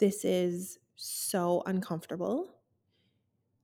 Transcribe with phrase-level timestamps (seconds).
[0.00, 2.48] this is so uncomfortable.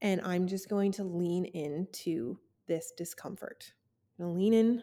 [0.02, 3.72] And I'm just going to lean into this discomfort.
[4.18, 4.82] I'm gonna lean in.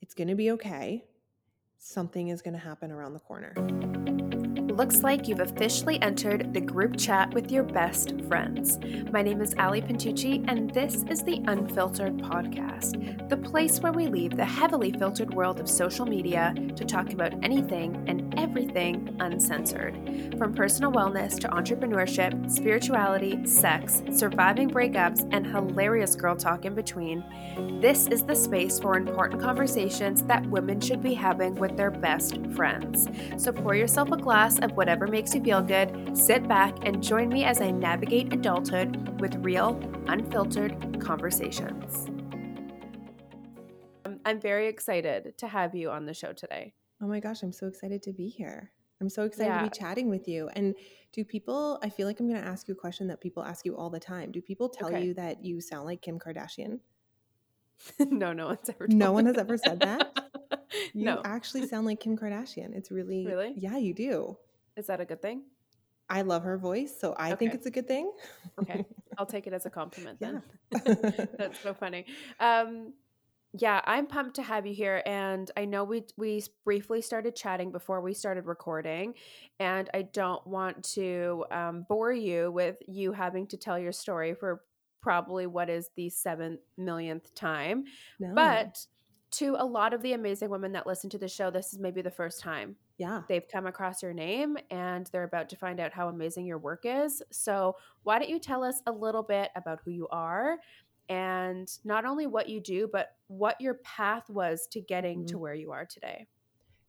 [0.00, 1.04] It's going to be okay.
[1.78, 3.54] Something is going to happen around the corner.
[4.74, 8.80] Looks like you've officially entered the group chat with your best friends.
[9.12, 14.08] My name is Ali Pintucci, and this is the Unfiltered Podcast, the place where we
[14.08, 19.94] leave the heavily filtered world of social media to talk about anything and everything uncensored.
[20.38, 27.22] From personal wellness to entrepreneurship, spirituality, sex, surviving breakups, and hilarious girl talk in between,
[27.80, 32.44] this is the space for important conversations that women should be having with their best
[32.56, 33.08] friends.
[33.36, 37.28] So pour yourself a glass of whatever makes you feel good, sit back and join
[37.28, 39.78] me as I navigate adulthood with real,
[40.08, 42.06] unfiltered conversations.
[44.04, 46.74] Um, I'm very excited to have you on the show today.
[47.02, 48.70] Oh my gosh, I'm so excited to be here.
[49.00, 49.58] I'm so excited Yeah.
[49.64, 50.48] to be chatting with you.
[50.54, 50.74] And
[51.12, 53.66] do people, I feel like I'm going to ask you a question that people ask
[53.66, 54.30] you all the time.
[54.32, 55.04] Do people tell Okay.
[55.04, 56.80] you that you sound like Kim Kardashian?
[57.98, 58.86] no, no one's ever.
[58.88, 60.18] No one has ever said that?
[60.92, 62.74] You no, actually sound like Kim Kardashian.
[62.74, 63.54] It's really, Really?
[63.56, 64.36] Yeah, you do.
[64.76, 65.42] Is that a good thing?
[66.08, 68.12] I love her voice, so I think it's a good thing.
[68.60, 68.84] Okay,
[69.18, 70.40] I'll take it as a compliment Yeah.
[70.70, 71.28] then.
[71.38, 72.04] That's so funny.
[72.40, 72.92] Um,
[73.56, 77.72] yeah, I'm pumped to have you here, and I know we we briefly started chatting
[77.72, 79.14] before we started recording,
[79.58, 84.34] and I don't want to um, bore you with you having to tell your story
[84.34, 84.62] for
[85.00, 87.84] probably what is the seventh millionth time,
[88.18, 88.34] no.
[88.34, 88.84] but
[89.30, 92.02] to a lot of the amazing women that listen to the show, this is maybe
[92.02, 93.22] the first time yeah.
[93.28, 96.82] they've come across your name and they're about to find out how amazing your work
[96.84, 97.22] is.
[97.32, 100.58] So, why don't you tell us a little bit about who you are
[101.08, 105.40] and not only what you do, but what your path was to getting to Mhm.
[105.40, 106.26] where you are today?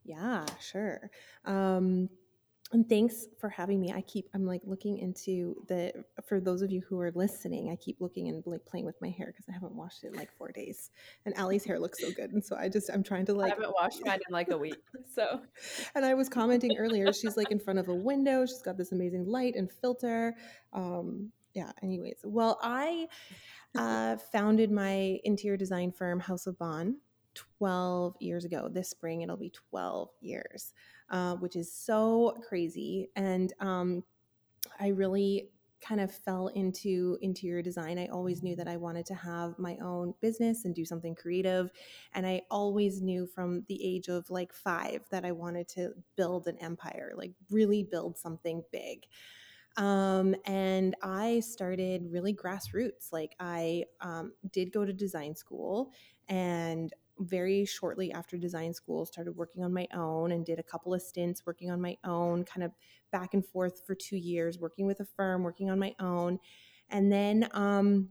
[0.04, 1.10] Yeah, sure.
[1.46, 2.10] Um,
[2.72, 3.94] and thanks for having me.
[3.94, 5.94] I keep I'm like looking into the
[6.26, 9.10] for those of you who are listening, I keep looking and like playing with my
[9.10, 10.90] hair because I haven't washed it in like four days.
[11.26, 12.32] And Allie's hair looks so good.
[12.32, 14.58] And so I just I'm trying to like I haven't washed mine in like a
[14.58, 14.82] week.
[15.14, 15.42] So,
[15.96, 18.46] and I was commenting earlier, she's like in front of a window.
[18.46, 20.36] She's got this amazing light and filter.
[20.74, 22.18] Um, yeah, anyways.
[22.24, 23.08] Well, I
[23.76, 26.98] uh, founded my interior design firm, House of Bohn,
[27.36, 28.70] 12 years ago.
[28.72, 30.74] This spring, it'll be 12 years,
[31.10, 33.10] uh, which is so crazy.
[33.16, 34.04] And um,
[34.80, 35.50] I really
[35.82, 38.00] kind of fell into interior design.
[38.00, 41.70] I always knew that I wanted to have my own business and do something creative.
[42.14, 46.48] And I always knew from the age of like five that I wanted to build
[46.48, 49.06] an empire, like really build something big.
[49.78, 53.12] Um, and I started really grassroots.
[53.12, 55.92] Like I um, did go to design school
[56.30, 60.94] and very shortly after design school started working on my own and did a couple
[60.94, 62.72] of stints working on my own kind of
[63.12, 66.40] back and forth for two years working with a firm working on my own.
[66.90, 68.10] And then um,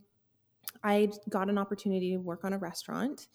[0.82, 3.28] i got an opportunity to work on a restaurant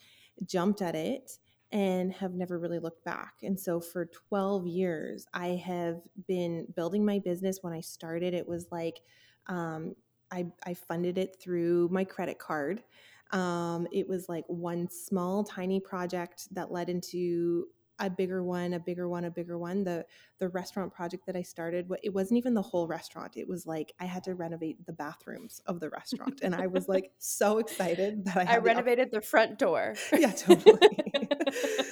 [0.46, 1.38] jumped at it
[1.72, 3.36] and have never really looked back.
[3.44, 7.59] And so for 12 years i have been building my business.
[7.62, 9.01] When i started it was like
[9.47, 9.96] um,
[10.31, 12.84] I, I funded it through my credit card
[13.31, 17.67] um, it was like one small, tiny project that led into
[18.00, 19.84] a bigger one, a bigger one, a bigger one.
[19.84, 20.06] The
[20.40, 23.35] the restaurant project that I started, it wasn't even the whole restaurant.
[23.35, 26.88] It was like I had to renovate the bathrooms of the restaurant, and I was
[26.88, 29.95] like so excited that I I had the renovated the front door.
[30.18, 30.79] yeah, totally.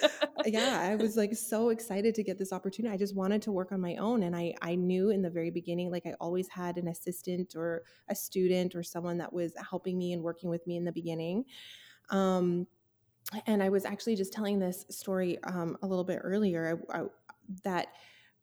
[0.54, 2.94] yeah, I was like so excited to get this opportunity.
[2.94, 4.24] I just wanted to work on my own.
[4.24, 7.84] And I, I knew in the very beginning, like I always had an assistant or
[8.08, 11.44] a student or someone that was helping me and working with me in the beginning.
[12.12, 12.66] Um,
[13.46, 17.04] and I was actually just telling this story um, a little bit earlier I, I,
[17.66, 17.88] that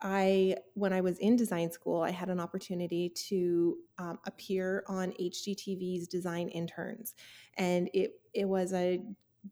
[0.03, 5.15] I, when I was in design school, I had an opportunity to um, appear on
[5.19, 7.15] HGTV's Design Interns,
[7.57, 9.01] and it it was a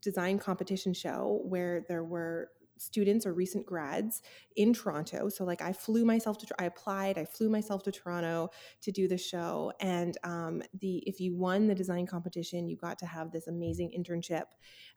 [0.01, 4.21] design competition show where there were students or recent grads
[4.55, 5.29] in Toronto.
[5.29, 8.49] So like I flew myself to I applied, I flew myself to Toronto
[8.81, 12.97] to do the show and um the if you won the design competition, you got
[12.99, 14.45] to have this amazing internship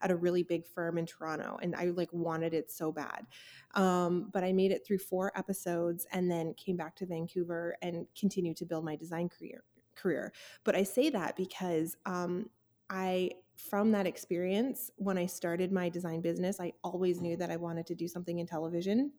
[0.00, 3.26] at a really big firm in Toronto and I like wanted it so bad.
[3.74, 8.06] Um but I made it through 4 episodes and then came back to Vancouver and
[8.18, 10.32] continued to build my design career career.
[10.64, 12.50] But I say that because um
[12.88, 17.56] I from that experience, when I started my design business, I always knew that I
[17.56, 19.12] wanted to do something in television.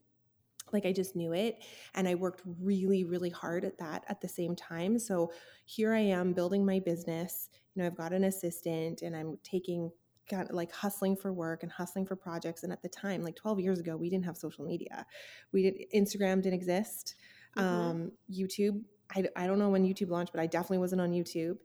[0.73, 1.63] Like I just knew it.
[1.95, 4.99] And I worked really, really hard at that at the same time.
[4.99, 5.31] So
[5.65, 7.49] here I am building my business.
[7.73, 9.91] You know, I've got an assistant and I'm taking
[10.29, 12.63] kind of like hustling for work and hustling for projects.
[12.63, 15.05] And at the time, like 12 years ago, we didn't have social media.
[15.53, 17.15] We did Instagram didn't exist.
[17.57, 17.67] Mm-hmm.
[17.67, 18.81] Um, YouTube,
[19.15, 21.57] I, I don't know when YouTube launched, but I definitely wasn't on YouTube.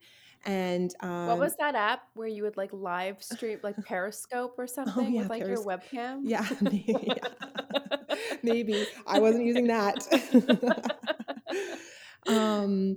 [0.45, 4.65] And um, what was that app where you would like live stream, like Periscope or
[4.65, 6.21] oh, something, oh, yeah, with like your webcam?
[6.25, 8.17] Yeah, maybe, yeah.
[8.43, 8.87] maybe.
[9.07, 9.99] I wasn't using that.
[12.27, 12.97] um,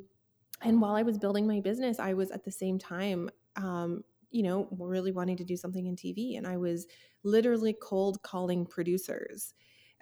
[0.62, 4.42] and while I was building my business, I was at the same time, um, you
[4.42, 6.88] know, really wanting to do something in TV, and I was
[7.24, 9.53] literally cold calling producers.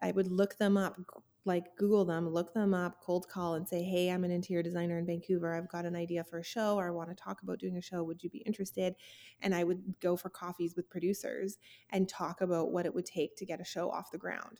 [0.01, 0.97] I would look them up,
[1.45, 4.97] like Google them, look them up, cold call, and say, Hey, I'm an interior designer
[4.97, 5.53] in Vancouver.
[5.53, 7.81] I've got an idea for a show, or I want to talk about doing a
[7.81, 8.03] show.
[8.03, 8.95] Would you be interested?
[9.41, 11.57] And I would go for coffees with producers
[11.89, 14.59] and talk about what it would take to get a show off the ground.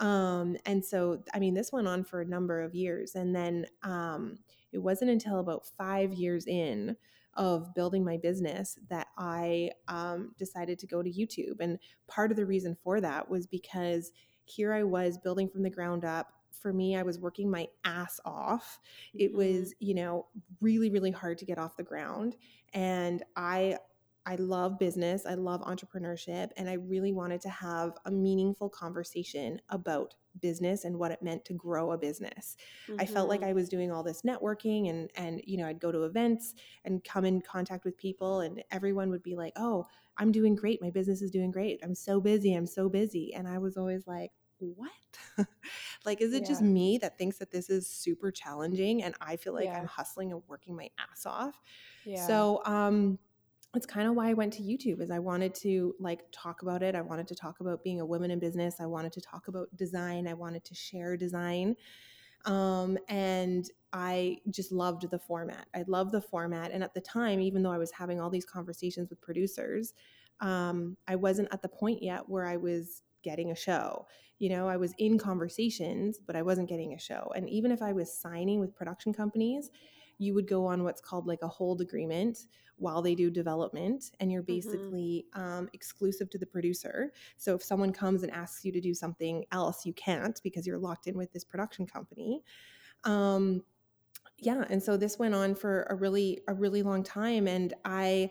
[0.00, 3.14] Um, and so, I mean, this went on for a number of years.
[3.14, 4.38] And then um,
[4.72, 6.96] it wasn't until about five years in
[7.34, 11.60] of building my business that I um, decided to go to YouTube.
[11.60, 11.78] And
[12.08, 14.12] part of the reason for that was because
[14.48, 16.32] here I was building from the ground up.
[16.50, 18.80] For me, I was working my ass off.
[19.14, 19.36] It mm-hmm.
[19.36, 20.26] was, you know,
[20.60, 22.36] really, really hard to get off the ground.
[22.72, 23.78] And I
[24.28, 29.58] I love business, I love entrepreneurship, and I really wanted to have a meaningful conversation
[29.70, 32.58] about business and what it meant to grow a business.
[32.88, 33.00] Mm-hmm.
[33.00, 33.48] I felt like mm-hmm.
[33.48, 36.54] I was doing all this networking and and you know, I'd go to events
[36.84, 39.86] and come in contact with people and everyone would be like, "Oh,
[40.18, 40.82] I'm doing great.
[40.82, 41.80] My business is doing great.
[41.82, 42.54] I'm so busy.
[42.54, 45.46] I'm so busy." And I was always like, what?
[46.04, 46.48] like, is it yeah.
[46.48, 49.78] just me that thinks that this is super challenging and I feel like yeah.
[49.78, 51.60] I'm hustling and working my ass off?
[52.04, 52.26] Yeah.
[52.26, 53.18] So, um,
[53.74, 56.82] it's kind of why I went to YouTube is I wanted to like talk about
[56.82, 56.94] it.
[56.94, 58.76] I wanted to talk about being a woman in business.
[58.80, 60.26] I wanted to talk about design.
[60.26, 61.76] I wanted to share design.
[62.46, 65.66] Um, and I just loved the format.
[65.74, 66.70] I loved the format.
[66.72, 69.92] And at the time, even though I was having all these conversations with producers,
[70.40, 74.06] um, I wasn't at the point yet where I was getting a show.
[74.38, 77.32] You know, I was in conversations, but I wasn't getting a show.
[77.34, 79.70] And even if I was signing with production companies,
[80.18, 82.38] you would go on what's called like a hold agreement
[82.78, 84.54] while they do development and you're mm-hmm.
[84.54, 85.58] basically mm-hmm.
[85.58, 89.44] um, exclusive to the producer so if someone comes and asks you to do something
[89.52, 92.42] else you can't because you're locked in with this production company
[93.04, 93.62] um,
[94.38, 98.30] yeah and so this went on for a really a really long time and i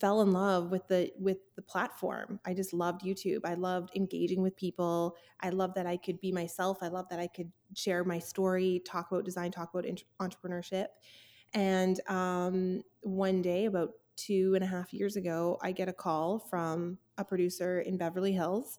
[0.00, 2.40] fell in love with the with the platform.
[2.44, 3.40] I just loved YouTube.
[3.44, 5.16] I loved engaging with people.
[5.40, 6.78] I loved that I could be myself.
[6.82, 9.86] I loved that I could share my story, talk about design, talk about
[10.20, 10.86] entrepreneurship.
[11.54, 16.38] And um, one day, about two and a half years ago, I get a call
[16.38, 18.78] from a producer in Beverly Hills,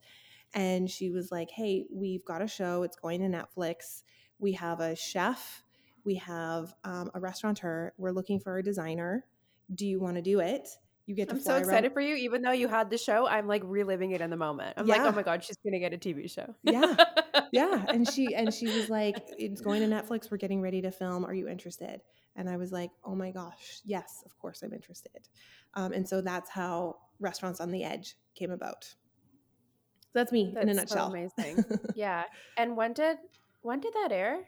[0.53, 2.83] and she was like, "Hey, we've got a show.
[2.83, 4.03] It's going to Netflix.
[4.39, 5.63] We have a chef."
[6.05, 7.93] We have um, a restaurateur.
[7.97, 9.25] We're looking for a designer.
[9.75, 10.67] Do you want to do it?
[11.09, 11.93] You get to I'm so excited around.
[11.93, 12.13] for you.
[12.17, 14.75] Even though you had the show, I'm like reliving it in the moment.
[14.77, 14.97] I'm yeah.
[14.97, 16.53] like, oh my god, she's gonna get a TV show.
[16.61, 16.95] yeah,
[17.51, 17.83] yeah.
[17.87, 20.29] And she and she was like, it's going to Netflix.
[20.29, 21.25] We're getting ready to film.
[21.25, 22.01] Are you interested?
[22.35, 25.27] And I was like, oh my gosh, yes, of course I'm interested.
[25.73, 28.83] Um, and so that's how Restaurants on the Edge came about.
[28.83, 28.93] So
[30.13, 31.09] that's me that's in a nutshell.
[31.09, 31.65] So amazing.
[31.95, 32.25] yeah.
[32.55, 33.17] And when did
[33.63, 34.41] when did that air?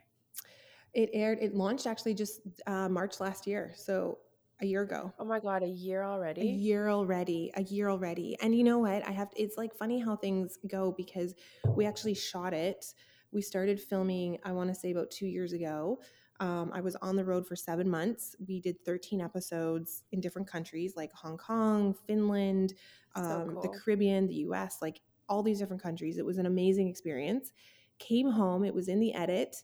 [0.94, 1.40] It aired.
[1.42, 3.74] It launched actually just uh, March last year.
[3.75, 4.19] So
[4.62, 5.12] a year ago.
[5.19, 6.42] Oh my god, a year already?
[6.42, 7.52] A year already.
[7.56, 8.38] A year already.
[8.42, 9.08] And you know what?
[9.08, 11.36] I have it's like funny how things go because
[11.68, 12.86] we actually shot it.
[13.31, 16.00] We started filming I want to say about 2 years ago.
[16.40, 18.36] Um, I was on the road for seven months.
[18.48, 22.74] We did 13 episodes in different countries like Hong Kong, Finland,
[23.15, 23.62] um, so cool.
[23.62, 26.18] the Caribbean, the US, like all these different countries.
[26.18, 27.51] It was an amazing experience.
[28.00, 29.63] Came home, it was in the edit.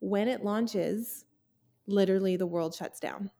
[0.00, 1.24] When it launches,
[1.86, 3.30] literally the world shuts down.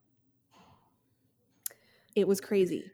[2.21, 2.91] It was crazy.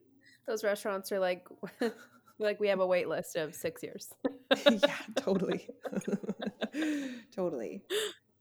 [0.47, 1.47] Those restaurants are like
[2.39, 4.13] like we have a wait list of six years.
[4.71, 5.69] yeah, totally.
[7.35, 7.83] totally.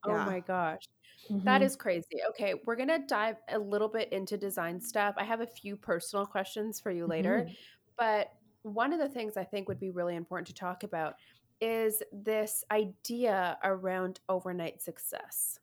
[0.03, 0.23] Oh yeah.
[0.23, 0.83] Oh my gosh.
[1.31, 1.45] Mm-hmm.
[1.45, 2.19] That is crazy.
[2.31, 5.15] Okay, we're going to dive a little bit into design stuff.
[5.17, 7.45] I have a few personal questions for you later.
[7.45, 7.53] Mm-hmm.
[7.97, 11.15] But one of the things I think would be really important to talk about
[11.61, 15.59] is this idea around overnight success.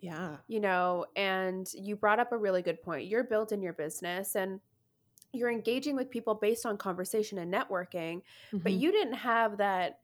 [0.00, 0.36] Yeah.
[0.46, 3.08] You know, and you brought up a really good point.
[3.08, 4.60] You're building your business and
[5.32, 8.58] you're engaging with people based on conversation and networking, mm-hmm.
[8.58, 10.00] but you didn't have that.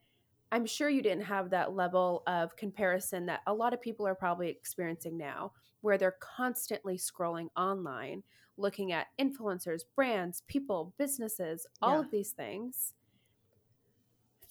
[0.53, 4.15] I'm sure you didn't have that level of comparison that a lot of people are
[4.15, 8.23] probably experiencing now, where they're constantly scrolling online,
[8.57, 12.01] looking at influencers, brands, people, businesses, all yeah.
[12.01, 12.95] of these things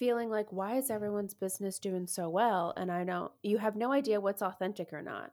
[0.03, 3.93] feeling like why is everyone's business doing so well and i don't you have no
[3.93, 5.31] idea what's authentic or not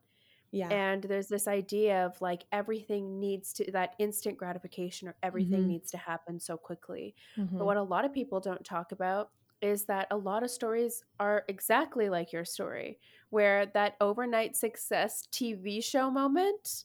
[0.53, 5.63] yeah and there's this idea of like everything needs to that instant gratification or everything
[5.63, 5.71] mm-hmm.
[5.71, 7.59] needs to happen so quickly mm-hmm.
[7.59, 11.03] but what a lot of people don't talk about is that a lot of stories
[11.19, 12.99] are exactly like your story
[13.31, 16.85] where that overnight success TV show moment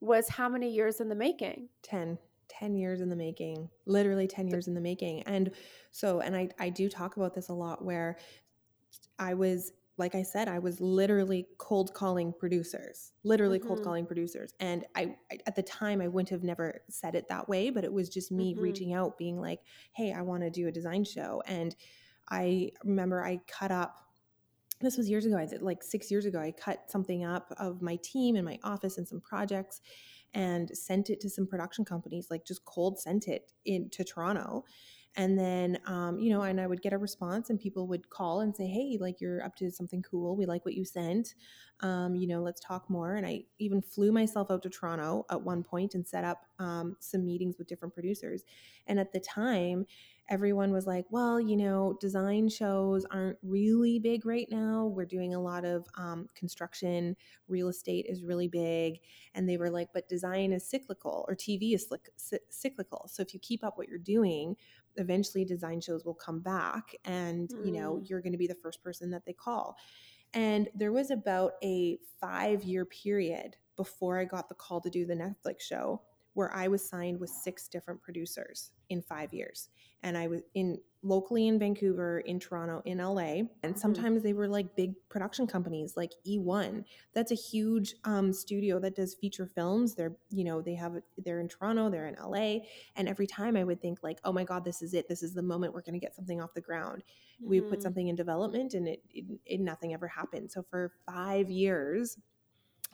[0.00, 1.68] was how many years in the making?
[1.82, 2.18] 10
[2.58, 5.22] 10 years in the making literally 10 years in the making.
[5.22, 5.50] And
[5.90, 8.16] so and i i do talk about this a lot where
[9.18, 13.68] i was like i said i was literally cold calling producers literally mm-hmm.
[13.68, 14.52] cold calling producers.
[14.60, 17.84] And I, I, at the time i wouldn't have never said it that way but
[17.84, 18.62] it was just me mm-hmm.
[18.62, 19.60] reaching out being like
[19.92, 21.42] hey i want to do a design show.
[21.46, 21.74] And
[22.30, 24.04] i remember i cut up
[24.80, 27.82] this was years ago i did like six years ago i cut something up of
[27.82, 29.80] my team and my office and some projects
[30.34, 34.64] and sent it to some production companies, like just cold sent it into Toronto.
[35.16, 38.40] And then, um, you know, and I would get a response, and people would call
[38.40, 40.36] and say, "Hey, like you're up to something cool.
[40.36, 41.34] We like what you sent.
[41.80, 45.42] Um, you know, let's talk more." And I even flew myself out to Toronto at
[45.42, 48.44] one point and set up um, some meetings with different producers.
[48.86, 49.86] And at the time,
[50.28, 54.86] everyone was like, well, you know, design shows aren't really big right now.
[54.86, 57.16] We're doing a lot of um, construction,
[57.48, 58.98] real estate is really big.
[59.34, 61.88] And they were like, but design is cyclical or TV is
[62.50, 63.08] cyclical.
[63.10, 64.56] So if you keep up what you're doing,
[64.96, 67.66] eventually design shows will come back and, mm.
[67.66, 68.08] you know, mm.
[68.08, 69.76] you're going to be the first person that they call.
[70.34, 75.06] And there was about a five year period before I got the call to do
[75.06, 76.02] the Netflix show
[76.38, 79.70] where I was signed with six different producers in five years.
[80.04, 83.18] And I was in locally in Vancouver, in Toronto, in LA.
[83.18, 83.74] And mm-hmm.
[83.74, 86.84] sometimes they were like big production companies like E1.
[87.12, 89.96] That's a huge um, studio that does feature films.
[89.96, 90.92] They're, you know, they have,
[91.24, 92.58] they're in Toronto, they're in LA.
[92.94, 95.08] And every time I would think like, oh my God, this is it.
[95.08, 97.02] This is the moment we're going to get something off the ground.
[97.42, 97.50] Mm-hmm.
[97.50, 100.52] We put something in development and it, it, it, nothing ever happened.
[100.52, 102.16] So for five years,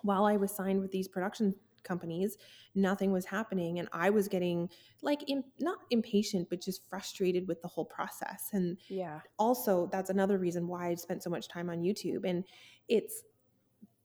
[0.00, 1.54] while I was signed with these production
[1.85, 2.37] companies
[2.75, 4.69] nothing was happening and i was getting
[5.03, 9.21] like in, not impatient but just frustrated with the whole process and yeah.
[9.38, 12.45] also that's another reason why i spent so much time on youtube and
[12.88, 13.23] it's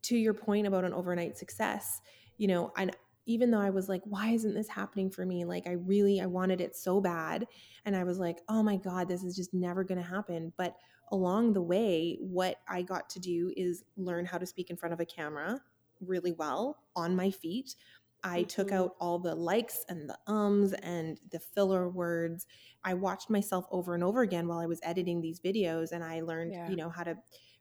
[0.01, 2.01] to your point about an overnight success
[2.37, 2.95] you know and
[3.25, 5.45] even though i was like why isn't this happening for me?
[5.45, 7.45] Like i really i wanted it so bad
[7.85, 10.51] and i was like oh my god this is just never going to happen.
[10.57, 10.75] But
[11.11, 14.93] along the way what i got to do is learn how to speak in front
[14.93, 15.59] of a camera
[16.01, 17.75] really well on my feet.
[18.23, 18.47] I mm-hmm.
[18.47, 22.47] took out all the likes and the ums and the filler words.
[22.83, 26.21] I watched myself over and over again while I was editing these videos and I
[26.21, 26.69] learned, yeah.
[26.69, 27.17] you know, how to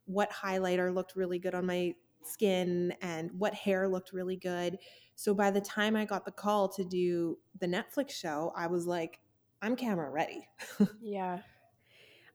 [0.06, 4.78] what highlighter looked really good on my skin and what hair looked really good.
[5.14, 8.86] So by the time I got the call to do the Netflix show, I was
[8.86, 9.20] like,
[9.60, 10.48] I'm camera ready.
[11.00, 11.40] yeah.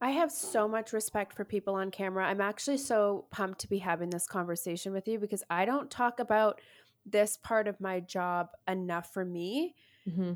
[0.04, 2.28] I have so much respect for people on camera.
[2.28, 6.20] I'm actually so pumped to be having this conversation with you because I don't talk
[6.20, 6.60] about
[7.06, 9.76] this part of my job enough for me.
[10.06, 10.34] Mm-hmm.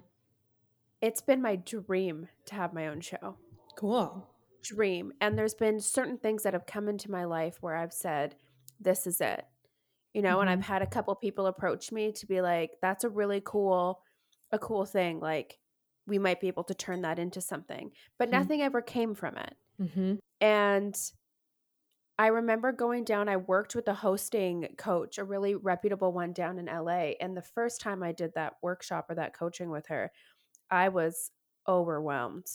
[1.01, 3.36] It's been my dream to have my own show.
[3.75, 4.25] Cool.
[4.63, 5.12] Dream.
[5.19, 8.36] And there's been certain things that have come into my life where I've said,
[8.79, 9.43] this is it.
[10.13, 10.41] You know, mm-hmm.
[10.41, 10.71] and I've mm-hmm.
[10.71, 14.00] had a couple people approach me to be like, that's a really cool,
[14.50, 15.19] a cool thing.
[15.19, 15.59] Like,
[16.07, 17.91] we might be able to turn that into something.
[18.17, 18.39] But mm-hmm.
[18.39, 19.55] nothing ever came from it.
[19.79, 20.15] Mm-hmm.
[20.41, 20.97] And
[22.17, 26.57] I remember going down, I worked with a hosting coach, a really reputable one down
[26.57, 27.11] in LA.
[27.19, 30.11] And the first time I did that workshop or that coaching with her,
[30.71, 31.29] I was
[31.67, 32.47] overwhelmed.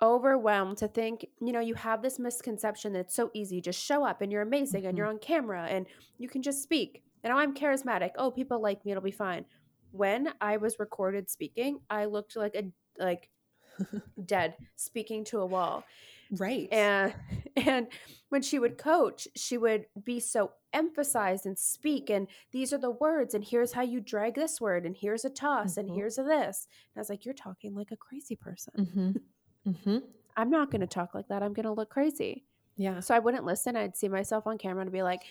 [0.00, 3.60] Overwhelmed to think, you know, you have this misconception that it's so easy.
[3.60, 4.90] Just show up and you're amazing mm-hmm.
[4.90, 5.86] and you're on camera and
[6.18, 7.02] you can just speak.
[7.24, 8.10] And oh, I'm charismatic.
[8.16, 8.92] Oh, people like me.
[8.92, 9.46] It'll be fine
[9.94, 12.64] when I was recorded speaking, I looked like a
[13.00, 13.30] like
[14.24, 15.84] dead speaking to a wall.
[16.32, 16.68] Right.
[16.72, 17.14] And
[17.56, 17.86] and
[18.28, 22.90] when she would coach, she would be so emphasized and speak and these are the
[22.90, 25.80] words and here's how you drag this word and here's a toss mm-hmm.
[25.80, 26.66] and here's a this.
[26.94, 28.74] And I was like, you're talking like a crazy person.
[28.76, 29.70] Mm-hmm.
[29.70, 29.98] Mm-hmm.
[30.36, 31.44] I'm not going to talk like that.
[31.44, 32.44] I'm going to look crazy.
[32.76, 32.98] Yeah.
[32.98, 33.76] So I wouldn't listen.
[33.76, 35.22] I'd see myself on camera and be like,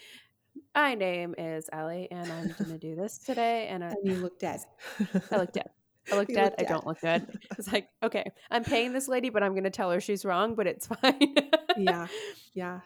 [0.75, 3.67] my name is Ellie, and I'm going to do this today.
[3.67, 4.61] And, I, and you look dead.
[5.31, 5.69] I look dead.
[6.11, 6.55] I look dead.
[6.57, 7.27] Look I don't look good.
[7.57, 10.55] It's like, okay, I'm paying this lady, but I'm going to tell her she's wrong,
[10.55, 11.35] but it's fine.
[11.77, 12.07] yeah.
[12.53, 12.81] Yeah.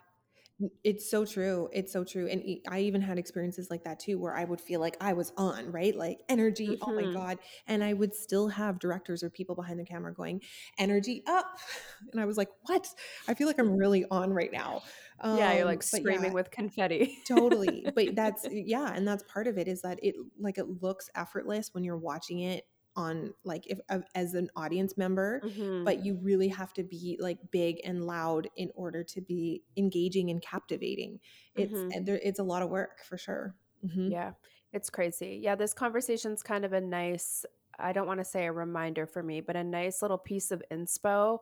[0.84, 1.70] It's so true.
[1.72, 2.28] It's so true.
[2.28, 5.32] And I even had experiences like that too, where I would feel like I was
[5.38, 5.96] on, right?
[5.96, 6.90] Like energy, mm-hmm.
[6.90, 7.14] oh my mm-hmm.
[7.14, 7.38] God.
[7.68, 10.42] And I would still have directors or people behind the camera going,
[10.78, 11.46] energy up.
[12.12, 12.88] And I was like, what?
[13.28, 14.84] I feel like I'm really on right now.
[15.20, 17.18] Um, yeah, you're like screaming yeah, with confetti.
[17.28, 17.86] totally.
[17.94, 18.94] But that's, yeah.
[18.94, 22.40] And that's part of it is that it like it looks effortless when you're watching
[22.40, 22.66] it
[22.98, 25.86] on like if uh, as an audience member mm-hmm.
[25.86, 30.30] but you really have to be like big and loud in order to be engaging
[30.30, 31.20] and captivating
[31.56, 32.04] it's mm-hmm.
[32.04, 34.12] there, it's a lot of work for sure mm-hmm.
[34.12, 34.32] yeah
[34.74, 37.46] it's crazy yeah this conversation's kind of a nice
[37.80, 40.62] i don't want to say a reminder for me but a nice little piece of
[40.72, 41.39] inspo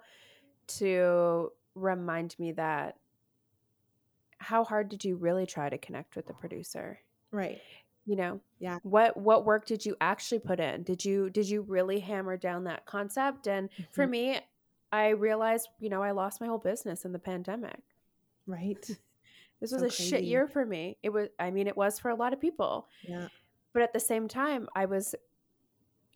[0.68, 2.96] to remind me that
[4.40, 7.00] how hard did you really try to connect with the producer?
[7.32, 7.62] Right.
[8.06, 8.40] You know?
[8.60, 8.80] Yeah.
[8.84, 10.84] What what work did you actually put in?
[10.84, 13.48] Did you did you really hammer down that concept?
[13.48, 14.10] And for Mhm.
[14.12, 14.40] me,
[14.92, 17.80] I realized, you know, I lost my whole business in the pandemic.
[18.48, 18.88] Right.
[19.62, 20.98] This was So a shit year for me.
[21.02, 22.88] It was I mean, it was for a lot of people.
[23.08, 23.30] Yeah.
[23.74, 25.16] But at the same time, I was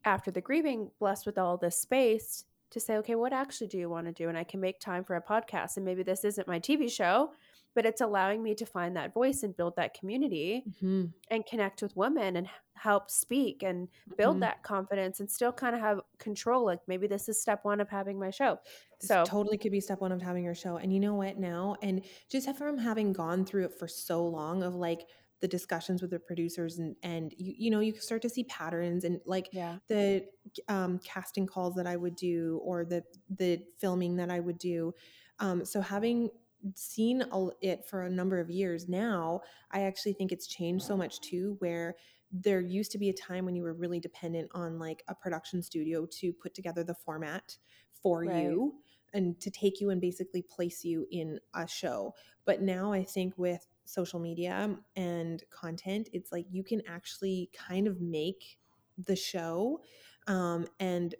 [0.06, 3.90] after the grieving blessed with all this space to say, okay, what actually do you
[3.90, 4.30] want to do?
[4.30, 5.78] And I can make time for a podcast.
[5.78, 7.32] And maybe this isn't my TV show,
[7.76, 11.14] but it's allowing me to find that voice and build that community Mhm.
[11.30, 14.42] and connect with women and help speak and build Mhm.
[14.42, 16.66] that confidence and still kind of have control.
[16.66, 18.60] Like maybe this is step one of having my show.
[19.02, 20.78] This So totally could be step one of having your show.
[20.78, 21.78] And you know what now?
[21.82, 25.08] And just from having gone through it for so long of like
[25.40, 29.06] the discussions with the producers and and you you know you start to see patterns
[29.06, 30.28] and like yeah, the
[30.68, 34.94] um, casting calls that I would do or the the filming that I would do.
[35.40, 36.30] Um, so having
[36.76, 37.24] seen
[37.62, 41.56] it for a number of years now, I actually think it's changed so much too.
[41.60, 41.96] Where
[42.32, 45.64] there used to be a time when you were really dependent on like a production
[45.64, 47.58] studio to put together the format
[48.04, 48.44] for Right.
[48.44, 48.76] you
[49.14, 52.14] and to take you and basically place you in a show.
[52.46, 57.88] But now I think with social media and content, it's like you can actually kind
[57.88, 58.60] of make
[59.06, 59.82] the show
[60.28, 61.16] um, and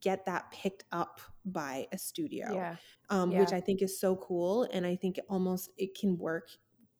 [0.00, 2.76] get that picked up by a studio yeah,
[3.10, 4.64] um, which I think is so cool.
[4.72, 6.48] And I think almost it can work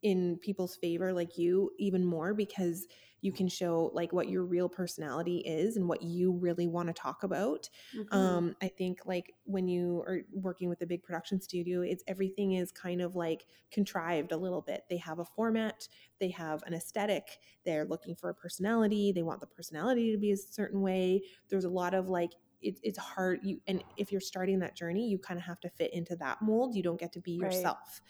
[0.03, 2.87] in people's favor, like you, even more because
[3.23, 6.93] you can show like what your real personality is and what you really want to
[6.93, 7.71] talk about.
[7.95, 8.13] Mhm.
[8.15, 12.53] Um, I think like when you are working with a big production studio, it's everything
[12.53, 14.85] is kind of like contrived a little bit.
[14.91, 15.89] They have a format,
[16.21, 20.33] they have an aesthetic, they're looking for a personality, they want the personality to be
[20.33, 21.23] a certain way.
[21.49, 22.33] There's a lot of like
[22.65, 25.69] it, it's hard you and if you're starting that journey you kind of have to
[25.71, 27.53] fit into that mold you don't get to be Right.
[27.53, 28.01] yourself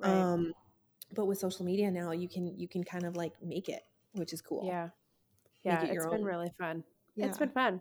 [0.00, 0.10] Right.
[0.10, 0.52] um
[1.12, 4.32] but with social media now you can you can kind of like make it which
[4.32, 4.88] is cool yeah,
[5.64, 5.82] yeah.
[5.82, 6.24] it It's your been own.
[6.24, 6.84] really fun.
[7.16, 7.80] yeah It's been fun.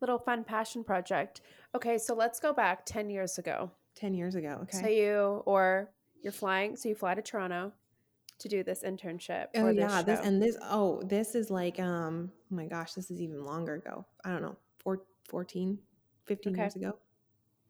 [0.00, 1.42] Little fun passion project.
[1.76, 3.70] Okay, so let's go back 10 years ago.
[3.94, 5.90] 10 years ago okay So you or
[6.22, 7.72] you're flying, so you fly to Toronto
[8.38, 12.32] to do this internship oh this yeah this and this oh this is like um
[12.50, 14.56] oh my gosh this is even longer ago i don't know
[15.32, 15.78] 14
[16.26, 16.62] 15 Okay.
[16.62, 16.92] years ago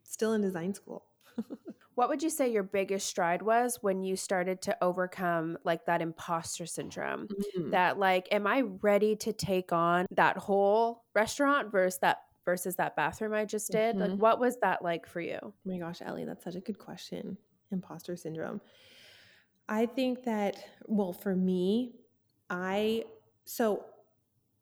[0.03, 1.05] still in design school
[1.95, 6.01] what would you say your biggest stride was when you started to overcome like that
[6.01, 7.27] imposter syndrome?
[7.57, 7.71] Mm.
[7.71, 12.95] That like, am I ready to take on that whole restaurant versus that versus that
[12.95, 13.95] bathroom I just did?
[13.95, 14.17] Like, Mhm.
[14.17, 15.39] what was that like for you?
[15.41, 17.37] Oh my gosh, Ellie, that's such a good question.
[17.71, 18.59] Imposter syndrome.
[19.69, 20.55] I think that,
[20.87, 21.95] well, for me,
[22.49, 23.05] I,
[23.45, 23.85] so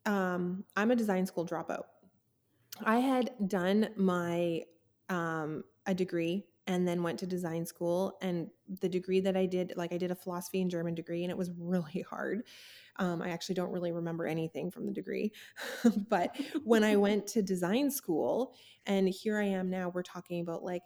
[0.06, 1.84] um, I'm a design school dropout.
[2.86, 4.62] I had done my,
[5.08, 8.16] um, a degree and then went to design school.
[8.22, 8.48] And
[8.80, 11.36] the degree that I did, like I did a philosophy and German degree, and it
[11.36, 12.44] was really hard.
[12.96, 15.32] Um, I actually don't really remember anything from the degree.
[16.08, 18.54] but when I went to design school,
[18.86, 20.82] and here I am now, we're talking about like,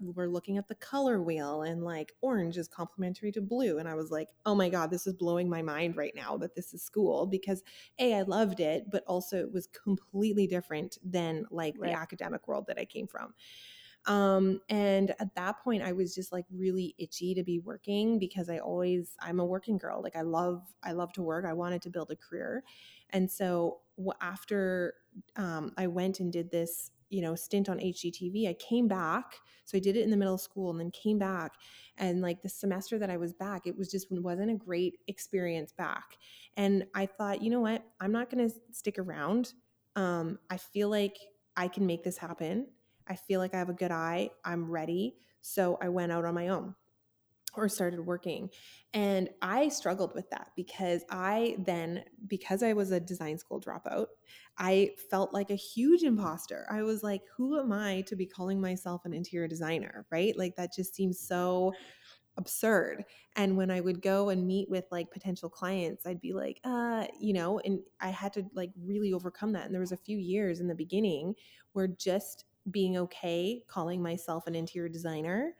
[0.00, 3.78] we're looking at the color wheel and like orange is complementary to blue.
[3.78, 6.54] And I was like, oh my God, this is blowing my mind right now that
[6.54, 7.62] this is school because
[7.98, 11.92] A, I loved it, but also it was completely different than like Right.
[11.92, 13.34] the academic world that I came from.
[14.06, 18.48] Um, and at that point, I was just like really itchy to be working because
[18.48, 20.00] I always, I'm a working girl.
[20.00, 21.44] Like I love, I love to work.
[21.44, 22.62] I wanted to build a career.
[23.10, 23.78] And so
[24.20, 24.94] after
[25.36, 29.36] um, I went and did this, you know, stint on HGTV, I came back.
[29.64, 31.54] So I did it in the middle of school and then came back.
[31.96, 35.72] And like the semester that I was back, it was just wasn't a great experience
[35.72, 36.18] back.
[36.58, 37.82] And I thought, you know what?
[38.02, 39.54] I'm not going to stick around.
[39.96, 41.16] Um, I feel like
[41.56, 42.66] I can make this happen.
[43.08, 44.28] I feel like I have a good eye.
[44.44, 45.16] I'm ready.
[45.40, 46.74] So I went out on my own
[47.56, 48.50] or started working.
[48.94, 54.06] And I struggled with that because I then, because I was a design school dropout,
[54.58, 56.66] I felt like a huge imposter.
[56.70, 60.06] I was like, who am I to be calling myself an interior designer?
[60.10, 60.36] Right?
[60.36, 61.72] Like that just seems so
[62.38, 63.04] absurd.
[63.36, 67.06] And when I would go and meet with like potential clients, I'd be like, uh,
[67.18, 69.64] you know, and I had to like really overcome that.
[69.66, 71.34] And there was a few years in the beginning
[71.72, 75.54] where just being okay calling myself an interior designer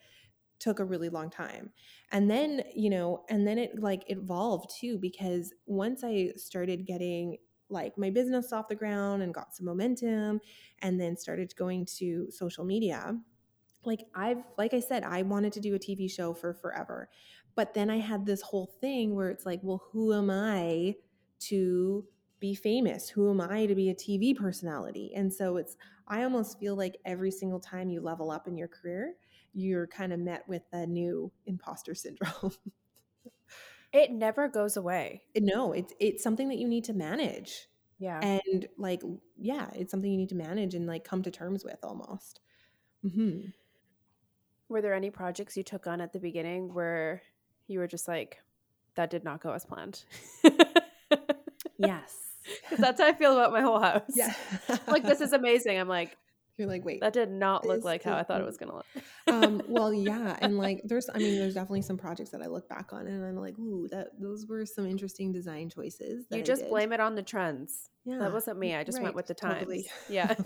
[0.58, 1.70] took a really long time.
[2.12, 7.38] And then, you know, and then it like evolved too because once I started getting
[7.68, 10.40] like my business off the ground and got some momentum
[10.80, 13.18] and then started going to social media,
[13.84, 17.08] like I've like I said, I wanted to do a TV show for forever.
[17.54, 20.96] But then I had this whole thing where it's like, well, who am I
[21.40, 22.04] to
[22.38, 23.08] be famous?
[23.08, 25.12] Who am I to be a TV personality?
[25.14, 25.76] And so it's
[26.08, 29.14] I almost feel like every single time you level up in your career,
[29.56, 32.52] you're kind of met with a new imposter syndrome.
[33.92, 35.22] It never goes away.
[35.34, 37.68] No, it's it's something that you need to manage.
[37.98, 38.20] Yeah.
[38.20, 39.00] And like
[39.38, 42.40] yeah, it's something you need to manage and like come to terms with almost.
[43.02, 43.50] Mm-hmm.
[44.68, 47.22] Were there any projects you took on at the beginning where
[47.68, 48.42] you were just like,
[48.96, 50.04] that did not go as planned?
[51.78, 52.14] Yes.
[52.62, 54.02] Because that's how I feel about my whole house.
[54.14, 54.32] Yeah.
[54.86, 55.80] like, this is amazing.
[55.80, 56.16] I'm like,
[56.58, 57.00] You're like, wait.
[57.02, 58.86] that did not look like how I thought it was going to look.
[59.26, 62.66] um, well, yeah, and like there's, I mean, there's definitely some projects that I look
[62.68, 66.24] back on and I'm like, ooh, that those were some interesting design choices.
[66.30, 67.90] You just blame it on the trends.
[68.06, 68.74] Yeah, That wasn't me.
[68.74, 69.58] I just went with the times.
[69.58, 69.86] totally.
[70.08, 70.32] Yeah.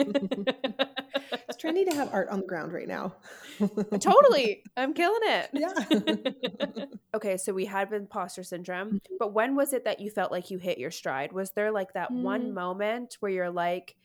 [0.53, 3.15] it's trendy to have art on the ground right now.
[4.01, 4.63] totally.
[4.77, 5.51] I'm killing it.
[5.53, 6.85] Yeah.
[7.15, 9.01] okay, so we had imposter syndrome, Mhm.
[9.19, 11.33] but when was it that you felt like you hit your stride?
[11.33, 12.55] Was there like that one Mm.
[12.55, 13.97] moment where you're like,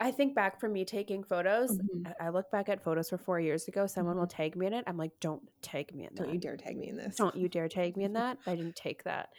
[0.00, 1.78] I think back from me taking photos.
[1.78, 2.14] Mhm.
[2.20, 3.86] I- look back at photos for four years ago.
[3.86, 4.84] Someone will tag me in it.
[4.86, 6.24] I'm like, don't tag me in that.
[6.24, 7.16] Don't you dare tag me in this.
[7.16, 8.38] Don't you dare tag me in that.
[8.46, 9.30] I didn't take that.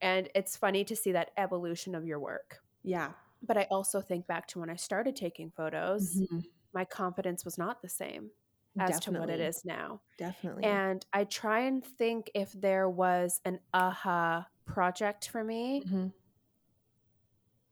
[0.00, 2.62] And it's funny to see that evolution of your work.
[2.82, 3.12] Yeah.
[3.42, 6.44] But I also think back to when I started taking photos, Mhm.
[6.72, 8.30] my confidence was not the same
[8.78, 10.00] as to what it is now.
[10.16, 10.64] Definitely.
[10.64, 16.12] And I try and think if there was an aha project for me Mhm.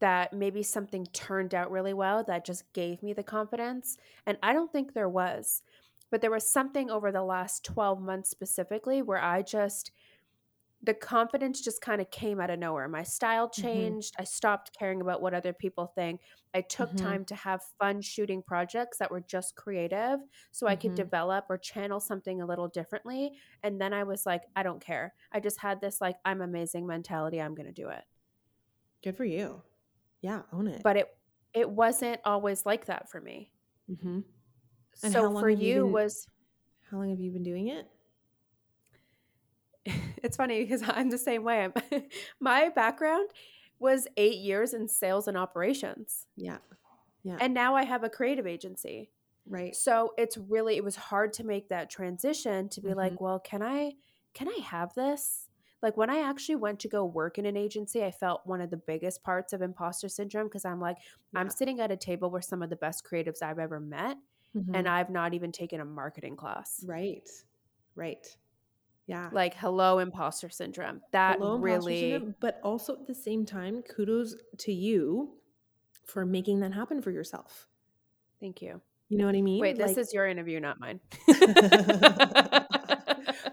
[0.00, 3.96] That maybe something turned out really well that just gave me the confidence.
[4.26, 5.62] And I don't think there was.
[6.11, 9.92] But there was something over the last 12 months specifically where I just,
[10.80, 12.88] the confidence just kind of came out of nowhere.
[12.88, 13.98] My style Mhm.
[13.98, 14.14] changed.
[14.18, 16.22] I stopped caring about what other people think.
[16.54, 16.96] I took Mhm.
[16.96, 20.20] time to have fun shooting projects that were just creative
[20.52, 20.94] so I could Mhm.
[20.94, 23.32] develop or channel something a little differently.
[23.62, 25.14] And then I was like, I don't care.
[25.32, 27.42] I just had this, like, I'm amazing mentality.
[27.42, 28.04] I'm going to do it.
[29.02, 29.62] Good for you.
[30.20, 30.83] Yeah, own it.
[30.83, 31.09] But it,
[31.54, 33.50] it wasn't always like that for me.
[33.90, 34.24] Mhm.
[35.02, 36.26] And so how long for have you you been- was
[36.90, 37.87] How long have you been doing it?
[40.22, 41.64] it's funny because I'm the same way.
[41.64, 41.72] I'm,
[42.40, 43.31] my background
[43.78, 46.59] was eight years in sales and operations, Yeah.
[47.22, 47.38] Yeah.
[47.40, 49.11] and now I have a creative agency.
[49.46, 49.74] right.
[49.74, 52.98] So it's really it was hard to make that transition to be Mm-hmm.
[52.98, 53.92] like, well, can I
[54.35, 55.47] can I have this?
[55.83, 58.71] Like when I actually went to go work in an agency, I felt one of
[58.71, 60.97] the biggest parts of imposter syndrome because I'm like,
[61.35, 64.17] I'm sitting at a table where some of the best creatives I've ever met,
[64.57, 64.71] Mhm.
[64.75, 66.83] and I've not even taken a marketing class.
[66.87, 67.29] right.
[67.95, 68.37] Right.
[69.07, 69.31] Yeah.
[69.33, 71.01] Like, hello, imposter syndrome.
[71.12, 75.37] That Hello, really, syndrome, but also at the same time, kudos to you
[76.05, 77.67] for making that happen for yourself.
[78.41, 78.81] thank you.
[79.09, 79.61] You know what I mean?
[79.61, 81.01] Wait, this Like- is your interview, not mine.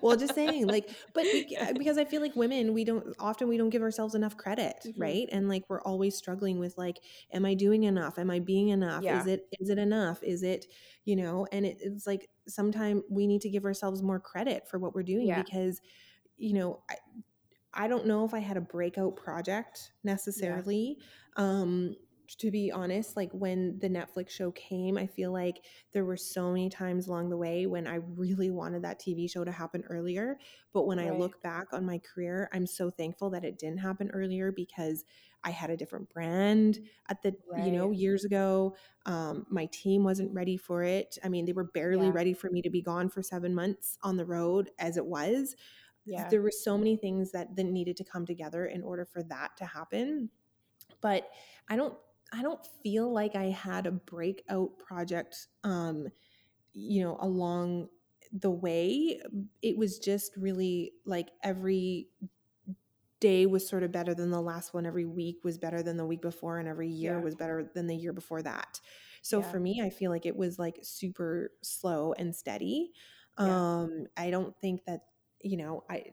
[0.06, 1.26] well just saying like but
[1.78, 4.94] because i feel like women we don't often we don't give ourselves enough credit Mhm.
[4.98, 6.98] right and like we're always struggling with like
[7.34, 9.20] am i doing enough am i being enough Yeah.
[9.20, 10.65] is it is it enough is it
[11.04, 14.80] you know and it, it's like sometimes we need to give ourselves more credit for
[14.80, 15.44] what we're doing Yeah.
[15.44, 15.82] because
[16.38, 16.96] you know I,
[17.74, 20.98] I don't know if i had a breakout project necessarily
[21.38, 21.96] um
[22.28, 26.50] to be honest like when the netflix show came i feel like there were so
[26.52, 30.38] many times along the way when i really wanted that tv show to happen earlier
[30.74, 34.10] but when i look back on my career i'm so thankful that it didn't happen
[34.14, 35.04] earlier because
[35.44, 40.34] i had a different brand at the you know years ago um, my team wasn't
[40.34, 42.12] ready for it i mean they were barely Yeah.
[42.12, 45.56] ready for me to be gone for seven months on the road as it was
[46.06, 46.30] Yeah.
[46.30, 49.56] there were so many things that then needed to come together in order for that
[49.58, 50.30] to happen
[51.02, 51.30] but
[51.70, 51.96] i don't
[52.34, 56.08] i don't feel like i had a breakout project um
[56.74, 57.88] you know along
[58.34, 59.20] the way
[59.62, 62.08] it was just really like every
[63.20, 66.06] day was sort of better than the last one every week was better than the
[66.06, 67.20] week before and every year Yeah.
[67.20, 68.80] was better than the year before that
[69.22, 69.52] so Yeah.
[69.52, 72.92] for me i feel like it was like super slow and steady
[73.38, 73.48] Yeah.
[73.48, 75.02] um i don't think that
[75.42, 76.04] you know i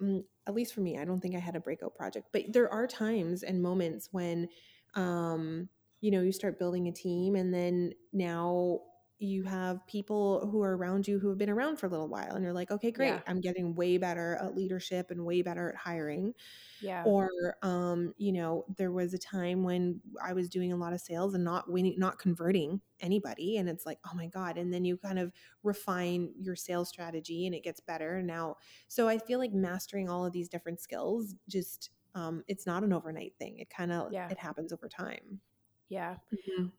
[0.00, 2.72] mm, at least for me i don't think i had a breakout project but there
[2.72, 4.48] are times and moments when
[4.96, 5.68] um
[6.00, 8.80] you know you start building a team and then now
[9.18, 12.32] you have people who are around you who have been around for a little while
[12.34, 13.22] and you're like okay great Yeah.
[13.26, 16.34] i'm getting way better at leadership and way better at hiring
[16.80, 17.02] Yeah.
[17.02, 17.28] or
[17.62, 21.34] um you know there was a time when i was doing a lot of sales
[21.34, 24.96] and not winning not converting anybody and it's like oh my god and then you
[24.96, 25.32] kind of
[25.62, 28.56] refine your sales strategy and it gets better now
[28.88, 32.92] so i feel like mastering all of these different skills just um it's not an
[32.92, 34.28] overnight thing it kind of Yeah.
[34.30, 35.40] it happens over time
[35.88, 36.16] yeah.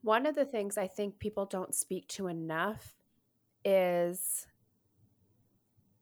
[0.01, 2.97] One of the things I think people don't speak to enough
[3.65, 4.47] is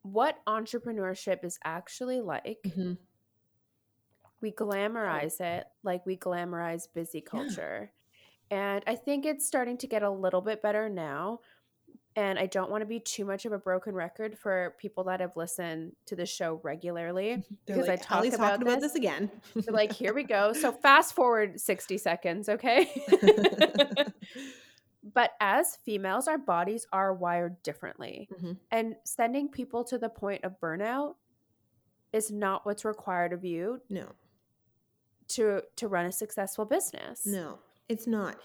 [0.04, 2.76] what entrepreneurship is actually like.
[2.76, 2.98] Mhm.
[4.42, 7.56] We glamorize it like we glamorize busy Yeah.
[7.56, 7.94] culture.
[8.52, 11.42] And I think it's starting to get a little bit better now.
[12.18, 15.20] And I don't want to be too much of a broken record for people that
[15.20, 18.94] have listened to the show regularly They're because like, I talk about, talking about this.
[18.94, 19.30] this again.
[19.56, 20.54] They're like, here we go.
[20.54, 22.90] So fast forward 60 seconds, okay?
[25.14, 28.28] but as females, our bodies are wired differently.
[28.34, 28.58] Mhm.
[28.72, 31.16] And sending people to the point of burnout
[32.12, 34.08] is not what's required of you No,
[35.30, 37.26] to to run a successful business.
[37.26, 38.38] no, it's not.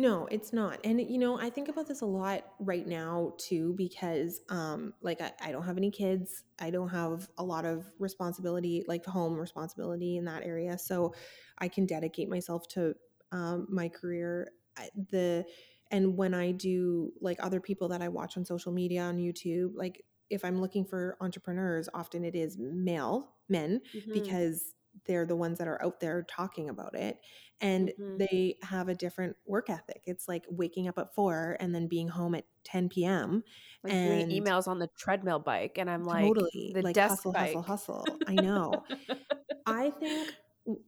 [0.00, 0.78] No, it's not.
[0.82, 5.20] And you know, I think about this a lot right now too, because um, like
[5.20, 6.42] I, I don't have any kids.
[6.58, 10.78] I don't have a lot of responsibility, like home responsibility in that area.
[10.78, 11.14] So
[11.58, 12.94] I can dedicate myself to
[13.30, 14.52] um, my career.
[14.78, 15.44] I- The
[15.90, 19.72] and when I do like other people that I watch on social media on YouTube,
[19.74, 24.12] like if I'm looking for entrepreneurs, often it is male men Mhm.
[24.14, 24.72] because
[25.06, 27.20] they're the ones that are out there talking about it
[27.60, 28.18] and Mhm.
[28.18, 32.08] they have a different work ethic it's like waking up at 4 and then being
[32.08, 33.42] home at 10 p.m
[33.84, 37.22] like and doing emails on the treadmill bike and I'm like totally the like desk
[37.22, 37.60] hustle bike.
[37.60, 38.84] hustle hustle i know
[39.66, 40.32] i think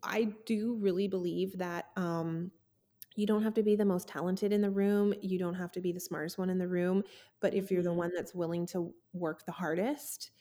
[0.03, 2.51] i do really believe that um
[3.17, 5.81] you don't have to be the most talented in the room you don't have to
[5.81, 7.03] be the smartest one in the room
[7.41, 7.95] but if you're the Mhm.
[7.95, 10.33] one that's willing to work the hardest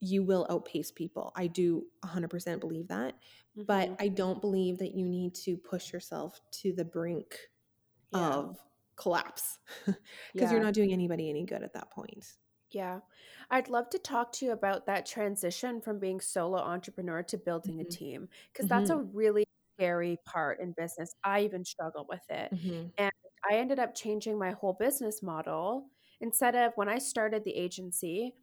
[0.00, 3.14] you will outpace people i do 100% believe that
[3.56, 3.96] but Mhm.
[3.98, 7.36] I don't believe that you need to push yourself to the brink
[8.10, 8.34] Yeah.
[8.36, 8.58] of
[8.96, 9.98] collapse because
[10.34, 10.52] Yeah.
[10.52, 12.38] you're not doing anybody any good at that point.
[12.70, 13.00] Yeah.
[13.50, 17.80] I'd love to talk to you about that transition from being solo entrepreneur to building
[17.80, 17.90] a Mhm.
[17.90, 19.44] team because that's a really
[19.76, 21.14] scary part in business.
[21.24, 22.52] I even struggle with it.
[22.52, 22.92] Mhm.
[22.98, 23.12] And
[23.50, 25.90] I ended up changing my whole business model.
[26.20, 28.36] Instead of when I started the agency,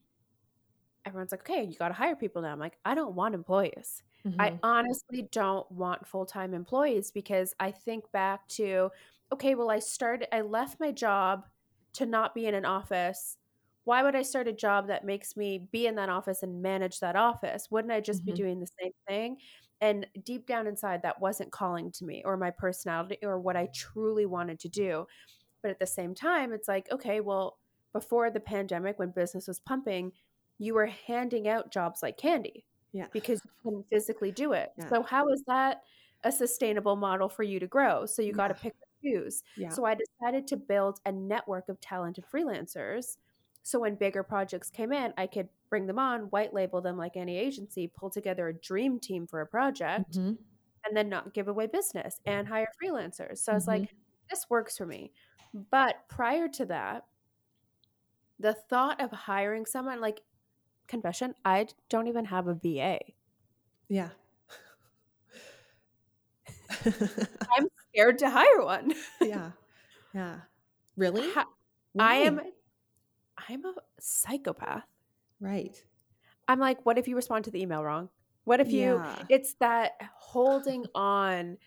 [1.05, 2.51] everyone's like, okay, you got to hire people now.
[2.51, 4.03] I'm like, I don't want employees.
[4.39, 4.59] I Mhm.
[4.63, 8.89] honestly don't want full time employees because I think back to,
[9.31, 11.45] okay, well, I started, I left my job
[11.93, 13.37] to not be in an office.
[13.85, 16.99] Why would I start a job that makes me be in that office and manage
[16.99, 17.69] that office?
[17.71, 18.33] Wouldn't I just be Mhm.
[18.33, 19.37] doing the same thing?
[19.79, 23.67] And deep down inside, that wasn't calling to me or my personality or what I
[23.73, 25.05] truly wanted to do.
[25.61, 27.59] But at the same time, it's like, okay, well,
[27.93, 30.13] before the pandemic, when business was pumping,
[30.57, 33.07] you were handing out jobs like candy yeah.
[33.11, 34.71] because you couldn't physically do it.
[34.77, 34.89] Yeah.
[34.89, 35.81] So how is that
[36.23, 38.05] a sustainable model for you to grow?
[38.05, 39.43] So you got to pick and choose.
[39.57, 39.69] Yeah.
[39.69, 43.17] So I decided to build a network of talented freelancers.
[43.63, 47.17] So when bigger projects came in, I could bring them on, white label them like
[47.17, 50.37] any agency, pull together a dream team for a project, Mhm.
[50.85, 53.39] and then not give away business and hire freelancers.
[53.39, 53.93] So I was like,
[54.29, 55.11] this works for me.
[55.53, 57.05] But prior to that,
[58.39, 60.21] the thought of hiring someone like
[60.87, 62.99] confession, I don't even have a VA.
[63.89, 64.09] Yeah.
[66.85, 68.93] I'm scared to hire one.
[69.21, 69.51] yeah.
[70.13, 70.37] Yeah.
[70.97, 71.29] Really?
[71.31, 71.47] Ha-
[71.99, 72.41] I am
[73.49, 74.83] I'm a psychopath.
[75.39, 75.75] right.
[76.47, 78.09] I'm like, what if you respond to the email wrong?
[78.43, 79.23] What if you Yeah.
[79.29, 81.57] it's that holding on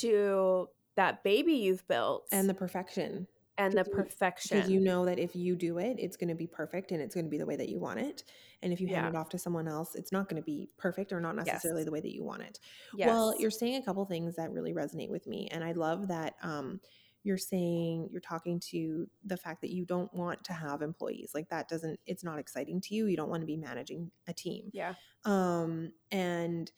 [0.00, 3.26] to that baby you've built and the perfection.
[3.58, 4.58] And the perfection.
[4.58, 7.14] Because you know that if you do it, it's going to be perfect and it's
[7.14, 8.24] going to be the way that you want it.
[8.62, 11.12] And if you hand it off to someone else, it's not going to be perfect
[11.12, 11.86] or not necessarily Yes.
[11.86, 12.58] the way that you want it.
[12.94, 13.08] yes.
[13.08, 15.48] Well, you're saying a couple things that really resonate with me.
[15.50, 16.80] And I love that um,
[17.22, 21.32] you're saying you're talking to the fact that you don't want to have employees.
[21.34, 23.06] Like that doesn't, it's not exciting to you.
[23.06, 24.70] You don't want to be managing a team.
[24.72, 24.94] yeah.
[25.24, 26.70] Um, and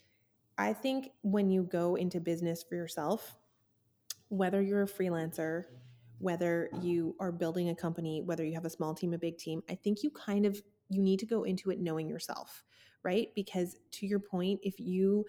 [0.56, 3.36] I think when you go into business for yourself,
[4.28, 5.64] whether you're a freelancer,
[6.18, 9.62] whether you are building a company, whether you have a small team, a big team,
[9.70, 12.64] I think you kind of you need to go into it knowing yourself,
[13.02, 13.28] right?
[13.34, 15.24] Because to your point, if you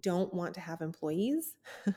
[0.00, 1.54] don't want to have employees,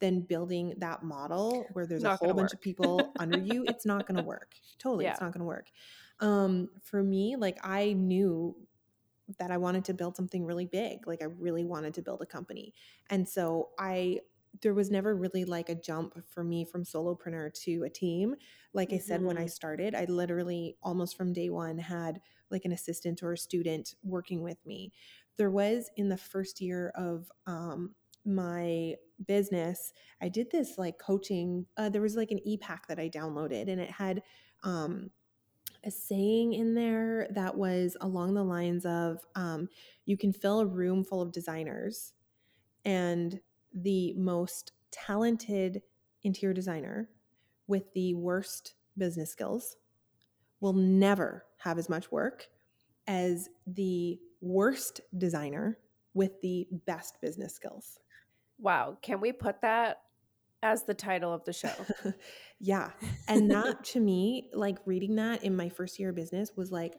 [0.00, 4.06] then building that model where there's a whole bunch of people under you, it's not
[4.06, 4.54] going to work.
[4.78, 5.68] Totally, it's not going to work.
[6.20, 8.54] Um, for me, like I knew
[9.38, 11.06] that I wanted to build something really big.
[11.06, 12.74] Like I really wanted to build a company.
[13.10, 14.20] And so I
[14.62, 18.36] there was never really like a jump for me from solopreneur to a team.
[18.72, 19.48] Like I said when I Mhm.
[19.48, 24.42] started, I literally almost from day 1 had like an assistant or a student working
[24.42, 24.92] with me.
[25.36, 31.66] There was in the first year of um my business, I did this like coaching.
[31.76, 34.22] Uh, there was like an e-pack that I downloaded and it had
[34.62, 35.10] um
[35.84, 39.68] a saying in there that was along the lines of um,
[40.06, 42.14] you can fill a room full of designers
[42.84, 43.40] and
[43.72, 45.82] the most talented
[46.22, 47.10] interior designer
[47.66, 49.76] with the worst business skills
[50.60, 52.48] will never have as much work
[53.06, 55.78] as the worst designer
[56.14, 57.98] with the best business skills.
[58.58, 58.98] Wow.
[59.02, 60.00] Can we put that
[60.60, 61.70] As the title of the show.
[62.60, 62.90] yeah.
[63.28, 66.94] And that to me, like reading that in my first year of business was like,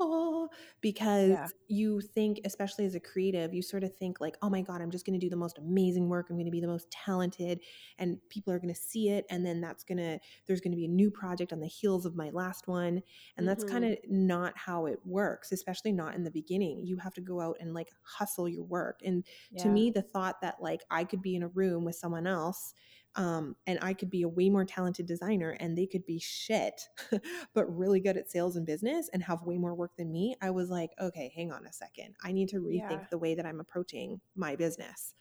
[0.00, 0.48] oh,
[0.80, 1.48] because Yeah.
[1.68, 4.90] you think, especially as a creative, you sort of think like, oh my God, I'm
[4.90, 6.26] just going to do the most amazing work.
[6.30, 7.60] I'm going to be the most talented,
[7.98, 9.24] and people are going to see it.
[9.30, 12.06] And then that's going to, there's going to be a new project on the heels
[12.06, 13.02] of my last one.
[13.36, 13.64] And that's Mhm.
[13.64, 16.84] kind of not how it works, especially not in the beginning.
[16.86, 19.00] You have to go out and like hustle your work.
[19.04, 19.24] And
[19.58, 22.74] to me the thought that like i could be in a room with someone else
[23.16, 26.88] um, and i could be a way more talented designer and they could be shit
[27.54, 30.50] but really good at sales and business and have way more work than me i
[30.50, 32.14] was like okay hang on a second.
[32.22, 33.06] I need to rethink Yeah.
[33.10, 35.14] the way that i'm approaching my business.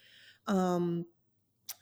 [0.47, 1.05] Um,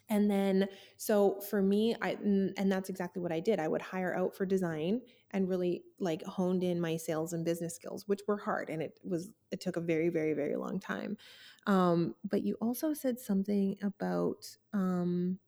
[0.10, 3.60] and then so for me I and that's exactly what i did.
[3.60, 7.76] I would hire out for design and really like honed in my sales and business
[7.76, 11.18] skills which were hard and it was it took a very very very long time.
[11.66, 15.40] Um but you also said something about um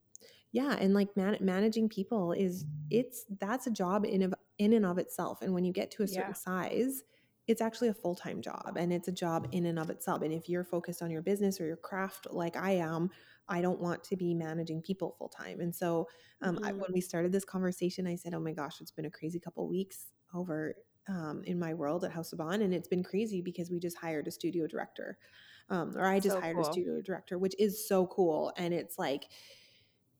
[0.53, 4.85] yeah and like man- managing people is it's that's a job in of in and
[4.85, 6.33] of itself and when you get to a certain Yeah.
[6.33, 7.03] size
[7.47, 10.47] it's actually a full-time job and it's a job in and of itself and if
[10.47, 13.09] you're focused on your business or your craft like i am
[13.49, 16.07] i don't want to be managing people full-time and so
[16.41, 16.79] um, I, Mhm.
[16.79, 19.67] when we started this conversation i said oh my gosh it's been a crazy couple
[19.67, 20.75] weeks over
[21.09, 23.97] um, in my world at House of Bohn and it's been crazy because we just
[23.97, 25.17] hired a studio director
[25.69, 26.69] um, or i just So hired cool.
[26.69, 29.25] a studio director which is so cool and it's like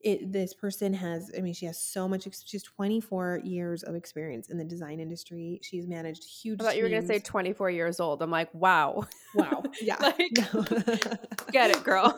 [0.04, 4.50] it this person has i mean she has so much she's 24 years of experience
[4.50, 7.70] in the design industry she's managed huge I thought you were going to say 24
[7.72, 8.22] years old.
[8.22, 9.06] I'm like, wow.
[9.34, 10.18] wow yeah Like,
[11.52, 12.18] Get it, girl.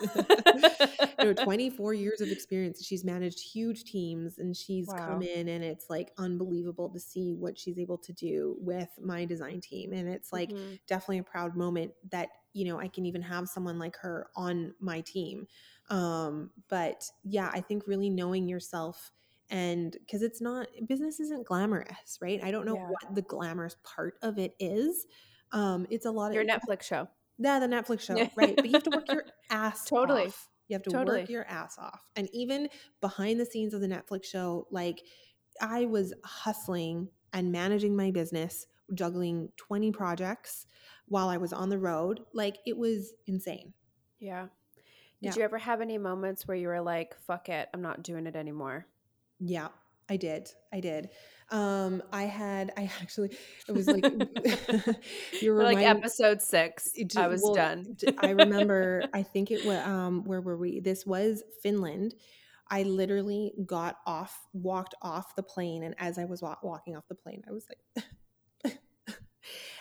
[1.21, 5.05] no 24 years of experience she's managed huge teams and she's Wow.
[5.05, 9.25] come in and it's like unbelievable to see what she's able to do with my
[9.25, 10.79] design team and it's like Mhm.
[10.87, 14.73] definitely a proud moment that you know i can even have someone like her on
[14.79, 15.45] my team
[15.89, 19.11] um but yeah i think really knowing yourself
[19.49, 22.87] and because it's not business isn't glamorous right i don't know Yeah.
[22.87, 25.05] what the glamorous part of it is
[25.51, 27.07] um it's a lot Your of your Netflix show.
[27.37, 30.25] yeah the netflix show right but you have to work your ass Totally.
[30.27, 31.19] off you have to Totally.
[31.21, 32.67] work your ass off and even
[33.01, 35.01] behind the scenes of the netflix show like
[35.61, 40.65] i was hustling and managing my business juggling 20 projects
[41.07, 43.73] while i was on the road like it was insane
[44.19, 44.47] Yeah.
[45.19, 45.31] Yeah.
[45.31, 48.27] Did you ever have any moments where you were like, fuck it, I'm not doing
[48.27, 48.85] it anymore?
[49.39, 49.69] Yeah,
[50.09, 50.51] I did.
[50.73, 51.09] I did.
[51.51, 54.03] Um, I had, I actually, it was like,
[55.41, 57.97] you Or like episode six, it I was well, done.
[58.17, 60.79] I remember, I think it was, um, where were we?
[60.79, 62.15] This was Finland.
[62.67, 65.83] I literally got off, walked off the plane.
[65.83, 68.05] And as I was wa- walking off the plane, I was like,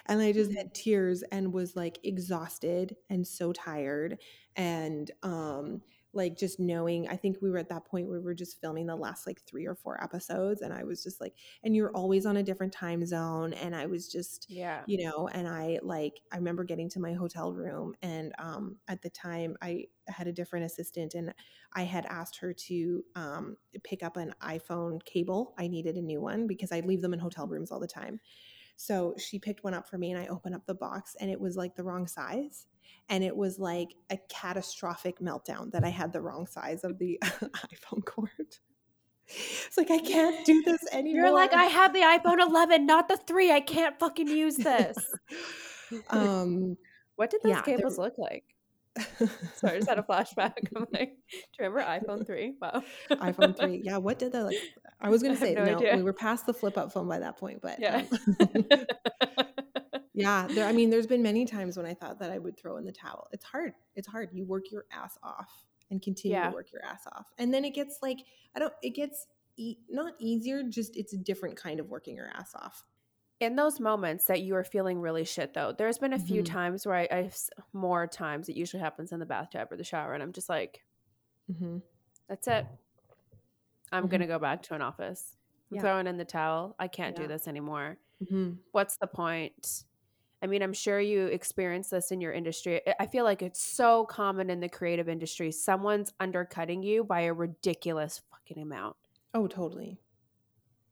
[0.06, 4.18] and I just had tears and was like exhausted and so tired.
[4.56, 8.34] And, um, like just knowing, I think we were at that point where we were
[8.34, 10.62] just filming the last like three or four episodes.
[10.62, 13.52] And I was just like, and you're always on a different time zone.
[13.52, 14.86] And I was just, Yeah.
[14.86, 19.00] you know and i like i remember getting to my hotel room and um at
[19.00, 21.32] the time i had a different assistant and
[21.72, 26.20] i had asked her to um pick up an iphone cable i needed a new
[26.20, 28.20] one because i leave them in hotel rooms all the time
[28.76, 31.40] so she picked one up for me and i opened up the box and it
[31.40, 32.66] was like the wrong size
[33.08, 37.18] and it was like a catastrophic meltdown that i had the wrong size of the
[37.22, 38.30] iphone cord
[39.26, 43.08] it's like i can't do this anymore You're like, I have the iPhone 11, not
[43.08, 43.50] the three.
[43.50, 44.98] I can't fucking use this.
[46.10, 46.76] um
[47.16, 48.53] What did those Yeah, cables look like?
[49.54, 50.52] Sorry, I just had a flashback.
[50.76, 52.54] I'm like, do you remember iPhone 3?
[52.60, 52.82] Wow.
[53.10, 53.80] iPhone 3.
[53.84, 54.56] Yeah, what did that like?
[55.00, 57.36] I was gonna say, no no, we were past the flip up phone by that
[57.36, 58.04] point, but Yeah.
[58.40, 58.86] um,
[60.14, 62.76] yeah, there, I mean, there's been many times when I thought that I would throw
[62.76, 63.26] in the towel.
[63.32, 63.72] It's hard.
[63.96, 64.28] It's hard.
[64.32, 65.50] You work your ass off
[65.90, 66.50] and continue Yeah.
[66.50, 67.26] to work your ass off.
[67.38, 68.18] And then it gets like,
[68.54, 69.26] I don't, it gets
[69.56, 72.84] e- not easier, just it's a different kind of working your ass off.
[73.44, 76.46] In those moments that you are feeling really shit, though, there's been a few Mhm.
[76.46, 77.36] times where I, I've
[77.74, 78.48] more times.
[78.48, 80.82] It usually happens in the bathtub or the shower, and I'm just like,
[81.58, 81.78] hmm
[82.26, 82.64] that's it.
[83.92, 84.10] I'm Mhm.
[84.12, 85.36] gonna go back to an office.
[85.70, 85.82] I'm Yeah.
[85.82, 86.74] throwing in the towel.
[86.78, 87.22] I can't Yeah.
[87.24, 87.98] do this anymore.
[88.30, 89.84] hmm What's the point?
[90.40, 92.80] I mean, I'm sure you experience this in your industry.
[92.88, 95.50] I- I feel like it's so common in the creative industry.
[95.52, 98.96] Someone's undercutting you by a ridiculous fucking amount.
[99.34, 99.98] Oh, totally.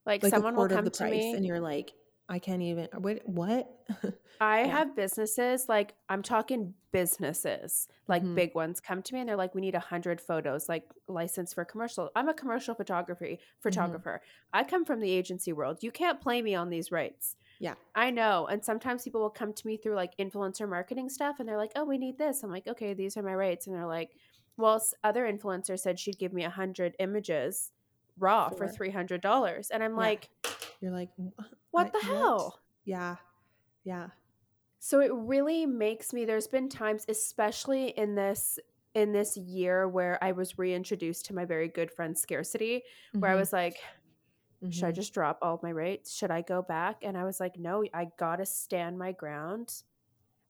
[0.04, 1.32] Like, Like someone will come to price, me.
[1.34, 1.94] and you're like,
[2.32, 2.88] I can't even.
[2.96, 3.28] What?
[3.28, 3.68] What?
[4.40, 4.66] I Yeah.
[4.78, 8.34] have businesses like I'm talking businesses, like Mhm.
[8.34, 11.52] big ones come to me and they're like, we need a hundred photos, like license
[11.52, 12.10] for commercial.
[12.16, 14.22] I'm a commercial photography photographer.
[14.52, 15.82] I come from the agency world.
[15.82, 17.36] You can't play me on these rates.
[17.60, 17.74] Yeah.
[17.94, 18.46] I know.
[18.46, 21.72] And sometimes people will come to me through like influencer marketing stuff and they're like,
[21.76, 22.42] oh, we need this.
[22.42, 23.66] I'm like, okay, these are my rates.
[23.66, 24.16] And they're like,
[24.56, 27.72] well, other influencers said she'd give me a hundred images
[28.18, 29.96] raw for For- three hundred dollars, and I'm Yeah.
[30.08, 30.28] like,
[30.82, 31.12] You're like,
[31.70, 32.60] what the hell?
[32.84, 33.16] Yeah.
[33.84, 34.10] Yeah.
[34.78, 38.58] So it really makes me there's been times especially in this
[38.94, 42.82] in this year where I was reintroduced to my very good friend scarcity
[43.20, 43.78] where I Mhm, was like
[44.70, 44.92] should I mhm.
[44.92, 46.14] just drop all of my rates?
[46.14, 46.98] Should I go back?
[47.02, 49.82] And I was like no, I got to stand my ground.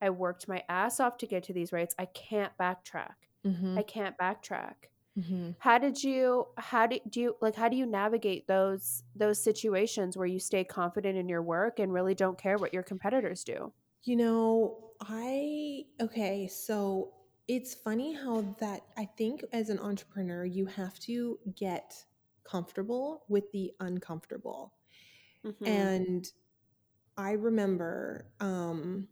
[0.03, 1.95] I worked my ass off to get to these rates.
[1.99, 3.17] I can't backtrack.
[3.45, 4.92] Mhm, I can't backtrack.
[5.17, 5.55] Mhm.
[5.59, 10.17] How did you how do, do you like how do you navigate those those situations
[10.17, 13.73] where you stay confident in your work and really don't care what your competitors do?
[14.05, 17.15] You know, I okay, so
[17.49, 22.05] it's funny how that I think as an entrepreneur, you have to get
[22.45, 24.75] comfortable with the uncomfortable.
[25.45, 25.67] Mhm.
[25.67, 26.31] And
[27.17, 29.09] I remember um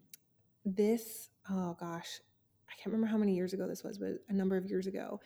[0.65, 2.21] this, oh gosh,
[2.69, 5.21] I can't remember how many years ago this was, but a number of years ago.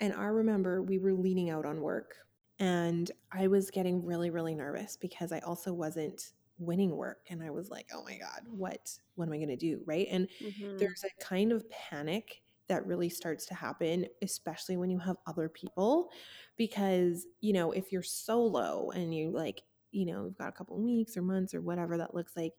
[0.00, 2.16] And I remember we were leaning out on work
[2.58, 7.26] and I was getting really, really nervous because I also wasn't winning work.
[7.28, 9.82] And I was like, oh my God, what, what am I going to do?
[9.86, 10.06] Right.
[10.10, 10.88] And Mhm.
[10.88, 15.48] there's a kind of panic that really starts to happen, especially when you have other
[15.48, 16.10] people.
[16.56, 20.78] Because, you know, if you're solo and you like, you know, you've got a couple
[20.82, 22.54] weeks or months or whatever that looks like,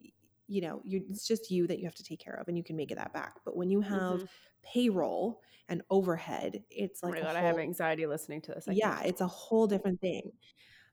[0.48, 2.64] you know, you, it's just you that you have to take care of and you
[2.64, 3.36] can make it that back.
[3.45, 4.28] But when you have Mhm.
[4.64, 8.52] payroll and overhead, it's like, Oh like my a god, I have anxiety listening to
[8.54, 8.68] this.
[8.68, 9.04] I yeah, can't.
[9.04, 10.32] it's a whole different thing.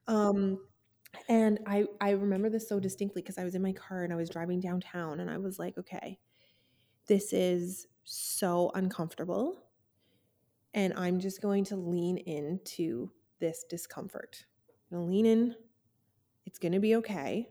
[0.09, 0.61] Um,
[1.29, 4.17] and I I remember this so distinctly because I was in my car and I
[4.17, 6.19] was driving downtown and I was like, okay,
[7.09, 9.59] this is so uncomfortable,
[10.73, 14.45] and I'm just going to lean into this discomfort.
[14.91, 15.55] I'm gonna lean in.
[16.47, 17.49] It's gonna be okay.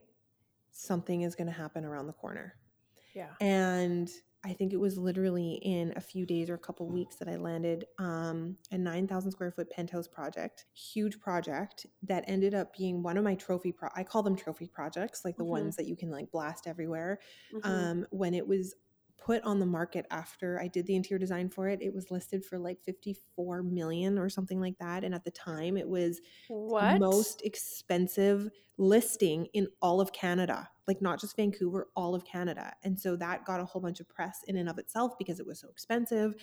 [0.73, 2.55] Something is gonna happen around the corner.
[3.15, 3.29] yeah.
[3.39, 4.09] And
[4.45, 7.37] I think it was literally in a few days or a couple weeks that I
[7.37, 13.15] landed um, a 9,000 square foot penthouse project, huge project that ended up being one
[13.17, 13.71] of my trophy.
[13.71, 15.47] Pro- I call them trophy projects, like the Mhm.
[15.49, 17.19] ones that you can like blast everywhere.
[17.53, 17.65] Mhm.
[17.65, 18.75] Um, when it was
[19.25, 22.43] put on the market after I did the interior design for it, it was listed
[22.43, 25.03] for like 54 million or something like that.
[25.03, 26.19] And at the time, it was
[26.49, 26.93] what?
[26.93, 32.73] the most expensive listing in all of Canada, like not just Vancouver, all of Canada.
[32.83, 35.45] And so that got a whole bunch of press in and of itself because it
[35.45, 36.33] was so expensive.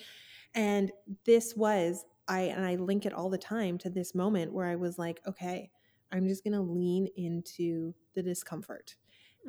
[0.55, 0.91] And
[1.25, 4.75] this was, I, and I link it all the time to this moment where I
[4.75, 5.69] was like, okay,
[6.11, 8.95] I'm just going to lean into the discomfort.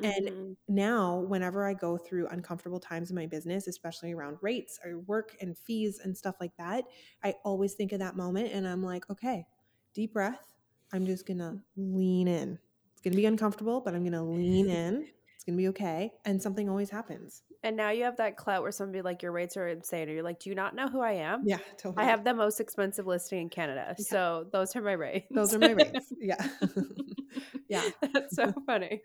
[0.01, 0.57] And- Mhm.
[0.67, 5.35] Now, whenever I go through uncomfortable times in my business, especially around rates or work
[5.41, 6.85] and fees and stuff like that,
[7.23, 9.45] I always think of that moment and I'm like, okay,
[9.93, 10.53] deep breath.
[10.91, 12.59] I'm just gonna lean in.
[12.93, 15.07] It's gonna be uncomfortable, but I'm gonna lean in.
[15.35, 16.13] It's gonna be okay.
[16.25, 17.43] And something always happens.
[17.63, 20.23] And now you have that clout where somebody like your rates are insane, or you're
[20.23, 21.43] like, do you not know who I am?
[21.45, 22.03] Yeah, totally.
[22.03, 24.03] I have the most expensive listing in Canada, Yeah.
[24.05, 25.27] so those are my rates.
[25.31, 26.13] those are my rates.
[26.19, 26.47] Yeah.
[27.69, 27.83] yeah.
[28.13, 29.01] That's so funny.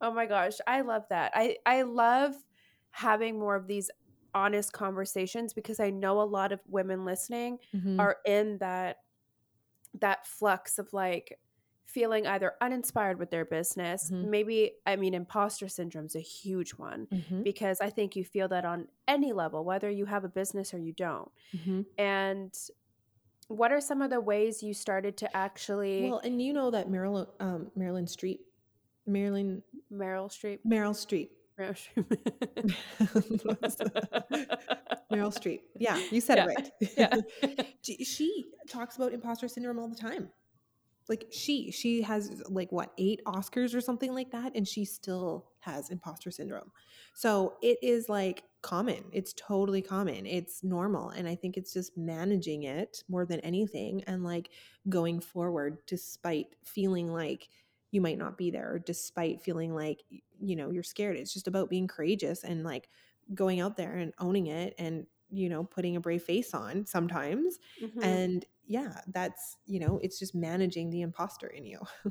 [0.00, 1.32] Oh my gosh, I love that.
[1.34, 2.34] I I love
[2.90, 3.90] having more of these
[4.34, 7.98] honest conversations because I know a lot of women listening Mhm.
[7.98, 8.98] are in that
[10.00, 11.38] that flux of like
[11.90, 14.10] feeling either uninspired with their business.
[14.10, 14.26] Mhm.
[14.28, 17.42] Maybe I mean imposter syndrome is a huge one Mhm.
[17.44, 20.78] because I think you feel that on any level whether you have a business or
[20.78, 21.30] you don't.
[21.54, 21.86] Mhm.
[21.98, 22.54] And
[23.48, 26.88] what are some of the ways you started to actually Well, and you know that
[26.88, 28.40] Marilyn, um, Marilyn Street,
[29.06, 29.62] Marilyn,
[29.92, 31.96] Meryl Streep Meryl Street, Meryl Streep.
[35.12, 35.60] Meryl Streep.
[35.78, 36.96] Yeah, you said Yeah, it right.
[36.96, 37.16] yeah.
[38.04, 40.30] she talks about imposter syndrome all the time.
[41.10, 45.50] Like she, she has like what eight Oscars or something like that, and she still
[45.60, 46.72] has imposter syndrome.
[47.14, 49.04] So it is like common.
[49.12, 50.26] It's totally common.
[50.26, 54.52] It's normal, and I think it's just managing it more than anything, and like
[54.88, 57.48] going forward despite feeling like
[57.90, 60.04] you might not be there, or despite feeling like
[60.40, 61.16] you know you're scared.
[61.16, 62.88] It's just about being courageous and like
[63.34, 67.58] going out there and owning it and you know putting a brave face on sometimes
[67.80, 68.00] Mhm.
[68.02, 71.80] and yeah that's you know it's just managing the imposter in you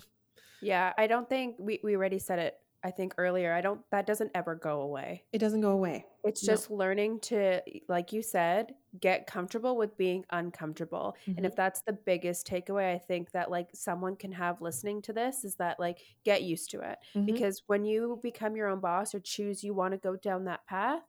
[0.62, 3.54] yeah, I don't think we, we already said it, I think earlier.
[3.54, 5.26] I don't that doesn't ever go away.
[5.32, 6.54] it doesn't go away It's No.
[6.54, 11.16] just learning to, like you said, get comfortable with being uncomfortable.
[11.38, 11.46] And Mhm.
[11.46, 15.46] if that's the biggest takeaway, I think that like someone can have listening to this
[15.46, 17.00] is that like get used to it.
[17.16, 17.26] Mhm.
[17.26, 20.66] Because when you become your own boss or choose you want to go down that
[20.68, 21.04] path,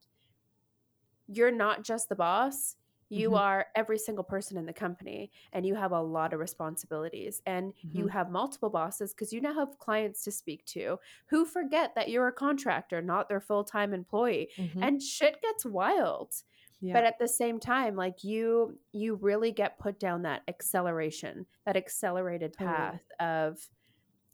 [1.27, 2.77] you're not just the boss.
[3.11, 3.37] You Mhm.
[3.37, 7.75] are every single person in the company and you have a lot of responsibilities and
[7.93, 8.09] you Mhm.
[8.09, 10.99] have multiple bosses because you now have clients to speak to
[11.29, 14.81] who forget that you're a contractor, not their full time employee Mhm.
[14.81, 16.35] and shit gets wild
[16.81, 17.01] Yeah.
[17.01, 21.77] But at the same time, like you you really get put down that acceleration, that
[21.77, 23.01] accelerated path totally.
[23.21, 23.69] of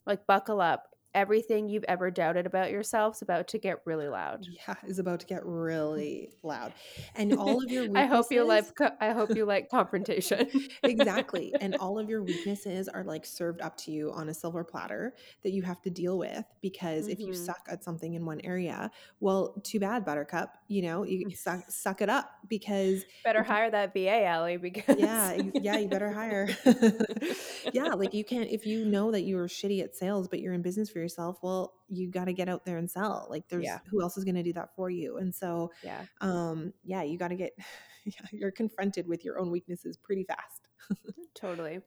[0.07, 4.47] like buckle up everything you've ever doubted about yourself is about to get really loud.
[4.47, 6.75] Yeah, is about to get really loud.
[7.17, 8.67] And all of your I hope you like
[9.01, 10.49] I hope you like confrontation.
[10.83, 11.55] exactly.
[11.59, 15.15] And all of your weaknesses are like served up to you on a silver platter
[15.43, 17.13] that you have to deal with because mm-hmm.
[17.13, 17.45] if you mm-hmm.
[17.45, 22.03] suck at something in one area, well, too bad buttercup, you know, you suck suck
[22.03, 26.49] it up because better hire that VA Allie because Yeah, yeah, you better hire.
[27.73, 30.61] yeah, like you can't if you know that you're shitty at sales but you're in
[30.61, 33.29] business for yourself, well, you got to get out there and sell.
[33.31, 33.79] Like there's yeah.
[33.89, 35.19] who else is going to do that for you?
[35.19, 37.53] And so, yeah, um, yeah, you got to get,
[38.05, 40.69] yeah, you're confronted with your own weaknesses pretty fast.
[41.35, 41.81] totally.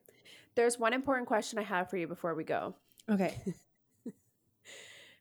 [0.54, 2.74] There's one important question I have for you before we go.
[3.10, 3.36] Okay.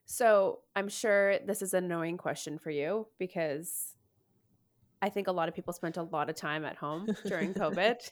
[0.06, 3.95] so I'm sure this is an annoying question for you because
[5.02, 8.10] I think a lot of people spent a lot of time at home during COVID.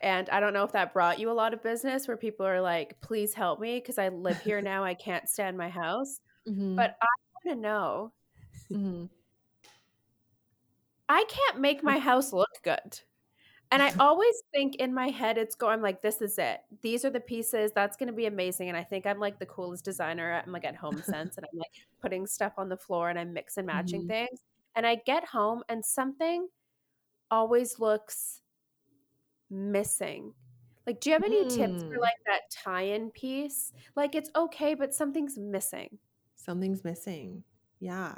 [0.00, 2.60] And I don't know if that brought you a lot of business where people are
[2.60, 4.84] like, please help me because I live here now.
[4.84, 6.20] I can't stand my house.
[6.48, 6.76] Mm-hmm.
[6.76, 7.06] But I
[7.44, 8.12] want to know
[8.70, 9.04] mm-hmm.
[11.08, 13.00] I can't make my house look good.
[13.70, 16.60] And I always think in my head, it's going I'm like, this is it.
[16.80, 17.70] These are the pieces.
[17.74, 18.68] That's going to be amazing.
[18.68, 20.42] And I think I'm like the coolest designer.
[20.44, 23.58] I'm like at HomeSense and I'm like putting stuff on the floor and I'm mix
[23.58, 24.08] and matching mm-hmm.
[24.08, 24.40] things.
[24.74, 26.48] And I get home and something
[27.30, 28.40] always looks
[29.50, 30.34] missing?
[30.86, 31.54] Like, do you have any mm.
[31.54, 32.00] tips for hmm.
[32.00, 33.72] like that tie-in piece?
[33.94, 35.98] Like, it's okay, but something's missing.
[36.34, 37.44] Something's missing.
[37.78, 38.14] Yeah.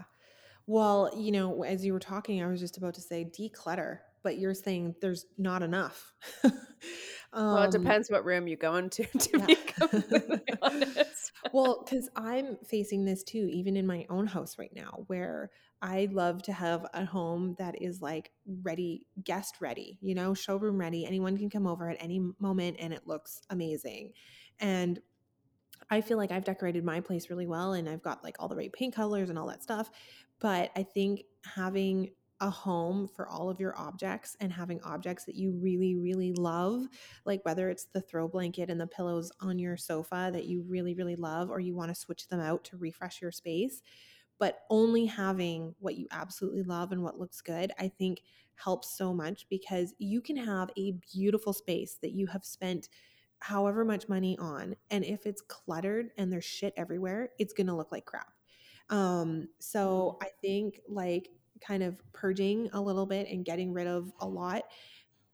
[0.66, 4.38] Well, you know, as you were talking, I was just about to say declutter, but
[4.38, 6.12] you're saying there's not enough.
[6.44, 6.52] um,
[7.32, 9.46] well, it um, depends what room you go into, to yeah.
[9.46, 11.32] be completely honest.
[11.52, 15.50] well, because I'm facing this too, even in my own house right now, where
[15.82, 18.30] I love to have a home that is like
[18.62, 21.06] ready, guest ready, you know, showroom ready.
[21.06, 24.12] Anyone can come over at any moment and it looks amazing.
[24.58, 25.00] And
[25.90, 28.56] I feel like I've decorated my place really well and I've got like all the
[28.56, 29.90] right paint colors and all that stuff.
[30.38, 32.10] But I think having
[32.40, 36.86] a home for all of your objects and having objects that you really, really love,
[37.26, 40.94] like whether it's the throw blanket and the pillows on your sofa that you really,
[40.94, 43.82] really love, or you want to switch them out to refresh your space,
[44.40, 48.22] but only having what you absolutely love and what looks good, I think
[48.54, 52.88] helps so much because you can have a beautiful space that you have spent
[53.38, 54.74] however much money on.
[54.90, 58.32] And if it's cluttered and there's shit everywhere, it's going to look like crap.
[58.88, 60.24] Um, so mm-hmm.
[60.24, 61.28] I think like
[61.60, 64.64] kind of purging a little bit and getting rid of a lot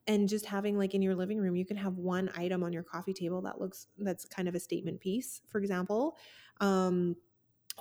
[0.05, 2.83] and just having like in your living room you can have one item on your
[2.83, 6.17] coffee table that looks that's kind of a statement piece for example
[6.59, 7.15] um,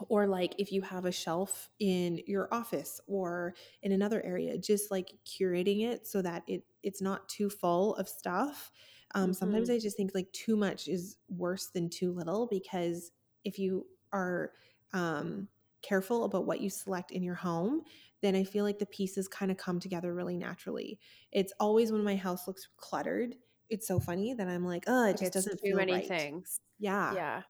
[0.09, 4.90] or like if you have a shelf in your office or in another area just
[4.90, 8.70] like curating it so that it it's not too full of stuff
[9.14, 9.32] um, mm-hmm.
[9.32, 13.12] sometimes i just think like too much is worse than too little because
[13.44, 14.53] if you are
[14.92, 15.49] um,
[15.82, 17.82] careful about what you select in your home
[18.22, 20.99] then i feel like the pieces kind of come together really naturally
[21.32, 23.34] it's always when my house looks cluttered
[23.70, 26.09] it's so funny that i'm like oh it just doesn't too feel many right.
[26.09, 27.42] things yeah yeah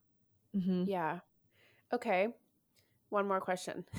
[0.55, 0.83] mm-hmm.
[0.87, 1.19] yeah
[1.93, 2.29] Okay.
[3.09, 3.85] One more question.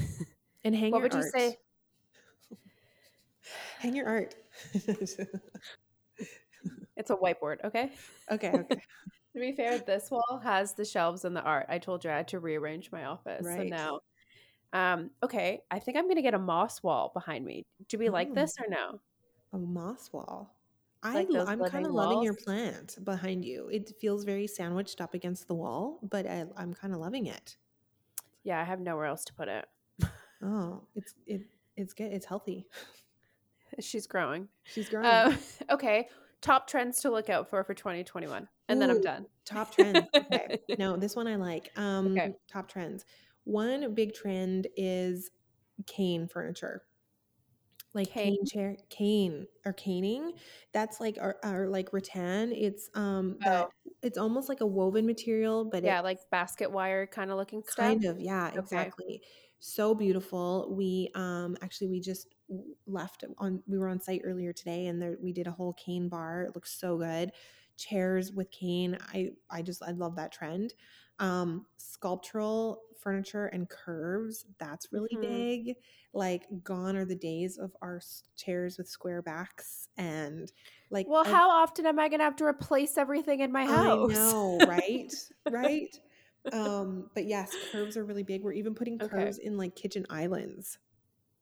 [0.64, 1.12] And hang your art.
[1.12, 1.32] what would art.
[1.34, 1.56] you say?
[3.78, 4.34] hang your art.
[6.96, 7.92] it's a whiteboard, okay?
[8.28, 8.74] Okay, okay.
[8.74, 11.66] to be fair, this wall has the shelves and the art.
[11.68, 13.46] I told you I had to rearrange my office.
[13.46, 13.70] Right.
[13.70, 14.00] So now
[14.72, 17.64] um, okay, I think I'm gonna get a moss wall behind me.
[17.88, 18.12] Do we oh.
[18.12, 19.00] like this or no?
[19.52, 20.54] A moss wall.
[21.04, 23.68] Like I, I'm kind of loving your plant behind you.
[23.68, 27.56] It feels very sandwiched up against the wall, but I, I'm kind of loving it.
[28.48, 29.66] Yeah, I have nowhere else to put it.
[30.42, 31.42] oh, it's it
[31.76, 32.14] it's good.
[32.14, 32.64] It's healthy.
[33.80, 34.48] She's growing.
[34.64, 35.04] She's growing.
[35.04, 35.36] Uh,
[35.70, 36.08] okay.
[36.40, 38.48] Top trends to look out for for 2021.
[38.70, 39.26] And Ooh, then I'm done.
[39.44, 40.00] Top trends.
[40.14, 40.60] Okay.
[40.78, 41.70] no, this one I like.
[41.76, 42.36] Um okay.
[42.50, 43.04] top trends.
[43.44, 45.30] One big trend is
[45.86, 46.84] cane furniture
[47.94, 50.32] like cane, cane chair cane or caning
[50.72, 53.68] that's like our, our like rattan it's um oh.
[54.02, 57.86] it's almost like a woven material but yeah like basket wire kind of looking stuff
[57.86, 58.58] kind of yeah okay.
[58.58, 59.22] exactly
[59.60, 62.34] so beautiful we um actually we just
[62.86, 66.08] left on we were on site earlier today and there we did a whole cane
[66.08, 67.32] bar it looks so good
[67.76, 70.74] chairs with cane i i just i love that trend
[71.18, 75.22] um sculptural furniture and curves that's really mm-hmm.
[75.22, 75.76] big
[76.12, 78.00] like gone are the days of our
[78.36, 80.52] chairs with square backs and
[80.90, 84.10] like well I, how often am i gonna have to replace everything in my house
[84.10, 85.12] i know right
[85.50, 85.98] right
[86.52, 89.46] um but yes curves are really big we're even putting curves okay.
[89.46, 90.78] in like kitchen islands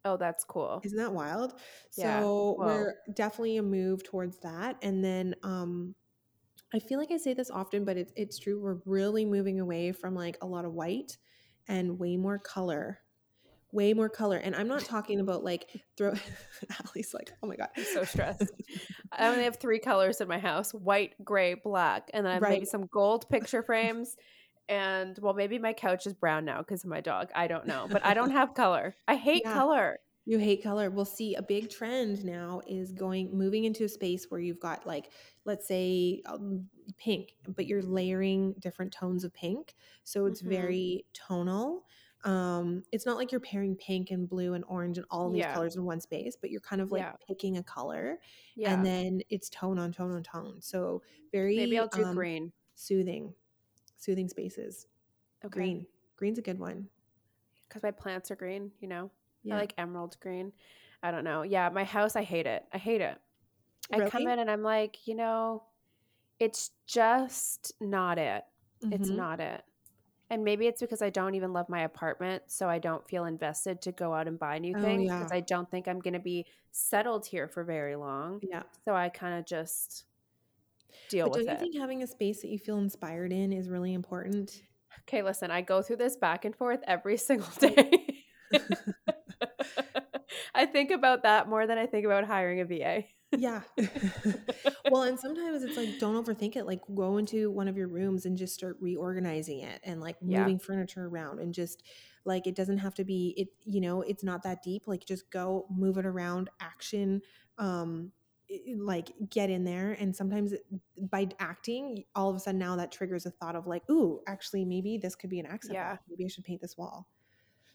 [0.07, 0.80] Oh, that's cool.
[0.84, 1.54] Isn't that wild?
[1.96, 2.20] Yeah.
[2.20, 4.76] So we're definitely a move towards that.
[4.80, 5.96] And then um
[6.74, 8.61] I feel like I say this often, but it's it's true.
[8.61, 11.16] We're really moving away from like a lot of white
[11.68, 12.98] and way more color.
[13.72, 14.38] Way more color.
[14.38, 16.12] And I'm not talking about like throw
[16.86, 17.68] Allie's like, oh my God.
[17.76, 18.50] I'm so stressed.
[19.12, 22.10] I only have three colors in my house white, gray, black.
[22.14, 24.16] And then I have maybe some gold picture frames.
[24.68, 27.30] And well, maybe my couch is brown now because of my dog.
[27.34, 27.86] I don't know.
[27.90, 28.94] But I don't have color.
[29.06, 29.52] I hate Yeah.
[29.52, 29.98] color.
[30.29, 30.91] You hate color.
[30.91, 34.85] We'll see a big trend now is going moving into a space where you've got
[34.85, 35.12] like
[35.45, 36.68] let's say um,
[36.99, 40.49] pink, but you're layering different tones of pink, so it's Mhm.
[40.49, 41.87] very tonal.
[42.24, 45.43] Um, it's not like you're pairing pink and blue and orange and all of these
[45.45, 45.55] Yeah.
[45.55, 47.12] colors in one space, but you're kind of like Yeah.
[47.24, 48.18] picking a color
[48.57, 48.74] Yeah.
[48.74, 50.61] and then it's tone on tone on tone.
[50.61, 52.53] So very maybe I'll do um, green.
[52.74, 53.33] soothing,
[53.97, 54.89] soothing spaces.
[55.45, 55.53] Okay.
[55.53, 56.89] Green, green's a good one.
[57.68, 59.12] Because my plants are green, you know?
[59.47, 59.55] Yeah.
[59.57, 60.53] I like emerald green.
[61.03, 61.42] I don't know.
[61.42, 62.64] Yeah, my house, I hate it.
[62.72, 63.18] I hate it.
[63.92, 65.62] I come in and I'm like, you know,
[66.40, 68.44] it's just not it.
[68.90, 69.16] It's Mhm.
[69.16, 69.62] not it.
[70.28, 73.80] And maybe it's because I don't even love my apartment, so I don't feel invested
[73.82, 75.18] to go out and buy new Oh, things yeah.
[75.20, 78.40] because I don't think I'm going to be settled here for very long.
[78.42, 78.62] Yeah.
[78.84, 80.05] So I kind of just
[81.09, 81.47] deal But with it.
[81.47, 84.62] don't you think having a space that you feel inspired in is really important?
[85.03, 88.24] Okay, listen, I go through this back and forth every single day.
[90.57, 93.04] I think about that more than I think about hiring a VA.
[93.32, 93.62] Yeah.
[94.88, 96.64] well, and sometimes it's like don't overthink it.
[96.66, 100.38] Like go into one of your rooms and just start reorganizing it and like Yeah.
[100.38, 101.82] moving furniture around and just
[102.24, 104.84] like it doesn't have to be it you know, it's not that deep.
[104.86, 107.20] Like just go move it around, action
[107.59, 108.12] um
[108.76, 110.54] like get in there and sometimes
[111.11, 114.64] by acting all of a sudden now that triggers a thought of like ooh actually
[114.64, 115.96] maybe this could be an accent Yeah.
[116.09, 117.09] maybe i should paint this wall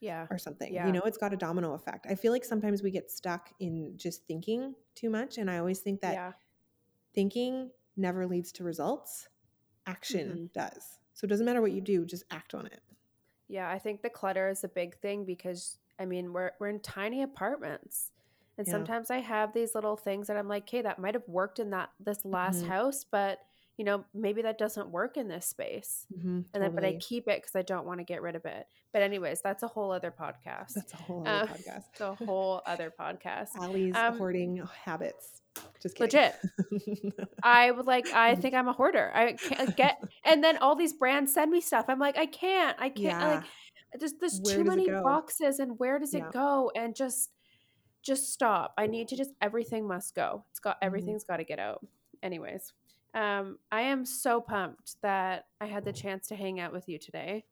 [0.02, 0.28] Yeah.
[0.30, 0.74] or something.
[0.74, 0.88] Yeah.
[0.88, 2.06] You know, it's got a domino effect.
[2.10, 5.38] I feel like sometimes we get stuck in just thinking too much.
[5.38, 6.32] And I always think that yeah.
[7.14, 9.30] thinking never leads to results,
[9.86, 10.46] action Mm-hmm.
[10.54, 10.98] does.
[11.14, 12.82] So it doesn't matter what you do, just act on it.
[13.48, 16.80] Yeah, I think the clutter is a big thing because I mean we're we're in
[16.80, 18.12] tiny apartments.
[18.58, 18.72] And Yeah.
[18.74, 21.70] sometimes I have these little things that I'm like, okay, that might have worked in
[21.72, 22.68] that this last Mhm.
[22.68, 23.40] house, but
[23.82, 26.06] you know, maybe that doesn't work in this space.
[26.16, 28.46] Mm-hmm, And then but I keep it because I don't want to get rid of
[28.46, 28.68] it.
[28.94, 30.74] But anyways, that's a whole other podcast.
[30.76, 31.84] That's a whole other Uh, podcast.
[31.92, 33.48] It's a whole other podcast.
[33.60, 35.42] Allie's um, hoarding habits.
[35.82, 36.20] Just kidding.
[36.22, 37.16] Legit.
[37.44, 39.12] I would like I think I'm a hoarder.
[39.16, 41.86] I can't get and then all these brands send me stuff.
[41.88, 42.78] I'm like, I can't.
[42.80, 43.28] I can't yeah.
[43.28, 43.44] like
[44.00, 46.28] there's there's Where too many boxes and where does Yeah.
[46.28, 47.32] it go and just
[48.04, 50.86] just stop i need to just everything must go it's got Mhm.
[50.88, 51.86] everything's got to get out
[52.24, 52.74] anyways
[53.14, 56.98] um i am so pumped that i had the chance to hang out with you
[56.98, 57.44] today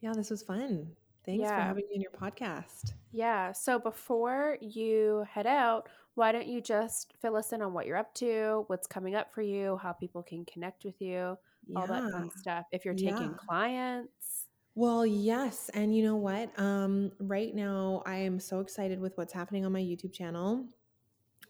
[0.00, 0.92] yeah, this was fun.
[1.26, 2.92] Thanks for having me in your podcast.
[3.10, 7.84] yeah so before you head out why don't you just fill us in on what
[7.86, 11.36] you're up to what's coming up for you how people can connect with you
[11.76, 12.40] all that fun Yeah.
[12.40, 13.36] stuff if you're taking Yeah.
[13.46, 14.46] clients
[14.76, 15.68] Well, yes.
[15.74, 16.56] And you know what?
[16.56, 20.64] Um, right now, I am so excited with what's happening on my YouTube channel.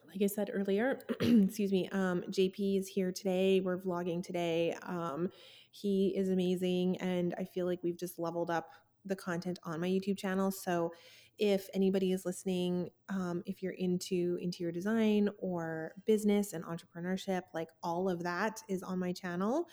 [0.09, 3.61] Like I said earlier, excuse me, um, JP is here today.
[3.61, 4.75] We're vlogging today.
[4.83, 5.31] Um,
[5.71, 6.97] he is amazing.
[6.99, 8.71] And I feel like we've just leveled up
[9.05, 10.51] the content on my YouTube channel.
[10.51, 10.93] So
[11.39, 17.69] if anybody is listening, um, if you're into interior design or business and entrepreneurship, like
[17.83, 19.69] all of that is on my channel.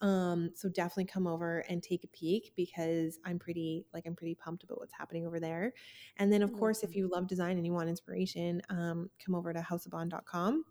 [0.00, 4.34] Um, so definitely come over and take a peek because I'm pretty like I'm pretty
[4.34, 5.74] pumped about what's happening over there.
[6.16, 9.52] And then of course, if you love design and you want inspiration, um, come over
[9.52, 10.64] to houseofbohn.com.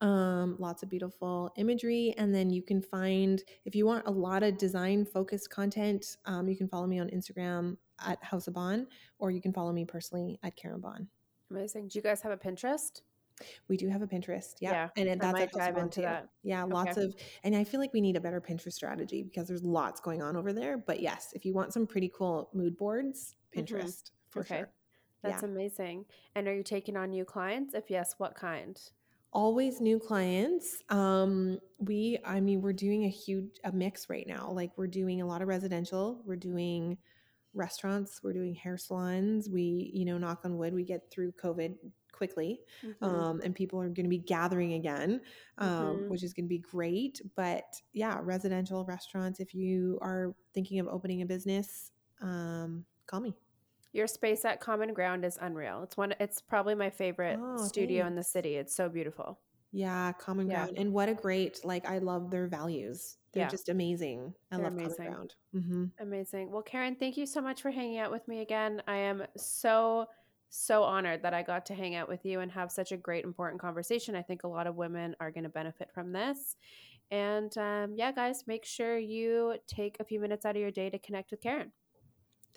[0.00, 4.44] Um, lots of beautiful imagery, and then you can find if you want a lot
[4.44, 8.86] of design focused content, um, you can follow me on Instagram at House of Bohn,
[9.18, 11.08] or you can follow me personally at Karin Bohn.
[11.50, 13.02] amazing do you guys have a pinterest
[13.68, 15.74] We do have a Pinterest, yeah, Yeah, and it, I that's might at House of
[15.74, 16.02] dive into too.
[16.02, 16.28] that.
[16.42, 17.06] Yeah, lots Okay.
[17.06, 20.22] of, and I feel like we need a better Pinterest strategy because there's lots going
[20.22, 20.76] on over there.
[20.76, 23.64] But yes, if you want some pretty cool mood boards, Mhm.
[23.64, 24.58] Pinterest for Okay.
[24.58, 24.72] sure.
[25.22, 25.48] That's Yeah.
[25.48, 26.06] amazing.
[26.34, 27.74] And are you taking on new clients?
[27.74, 28.76] If yes, what kind?
[29.32, 30.82] Always new clients.
[30.88, 34.50] Um, we, I mean, we're doing a huge a mix right now.
[34.50, 36.22] Like we're doing a lot of residential.
[36.24, 36.98] We're doing
[37.54, 38.20] restaurants.
[38.22, 39.48] We're doing hair salons.
[39.48, 41.76] We, you know, knock on wood, we get through COVID
[42.12, 42.60] quickly.
[42.82, 43.02] Mhm.
[43.02, 45.20] um, and people are going to be gathering again,
[45.58, 46.08] um, Mhm.
[46.08, 47.20] which is going to be great.
[47.36, 49.38] But yeah, residential restaurants.
[49.38, 53.34] If you are thinking of opening a business, um, call me.
[53.92, 55.82] Your space at Common Ground is unreal.
[55.84, 56.12] It's one.
[56.20, 58.56] It's probably my favorite Oh, studio in the city.
[58.56, 59.38] It's so beautiful.
[59.72, 60.64] Yeah, Common Yeah.
[60.64, 61.86] Ground, and what a great like.
[61.86, 63.18] I love their values.
[63.32, 63.48] They're Yeah.
[63.48, 64.34] just amazing.
[64.50, 64.96] I They're love amazing.
[64.96, 65.34] Common Ground.
[65.52, 66.50] hmm Amazing.
[66.50, 68.82] Well, Karin, thank you so much for hanging out with me again.
[68.86, 70.06] I am so
[70.50, 73.22] so honored that I got to hang out with you and have such a great,
[73.24, 74.16] important conversation.
[74.16, 76.56] I think a lot of women are going to benefit from this.
[77.10, 80.88] And um, yeah, guys, make sure you take a few minutes out of your day
[80.88, 81.70] to connect with Karin.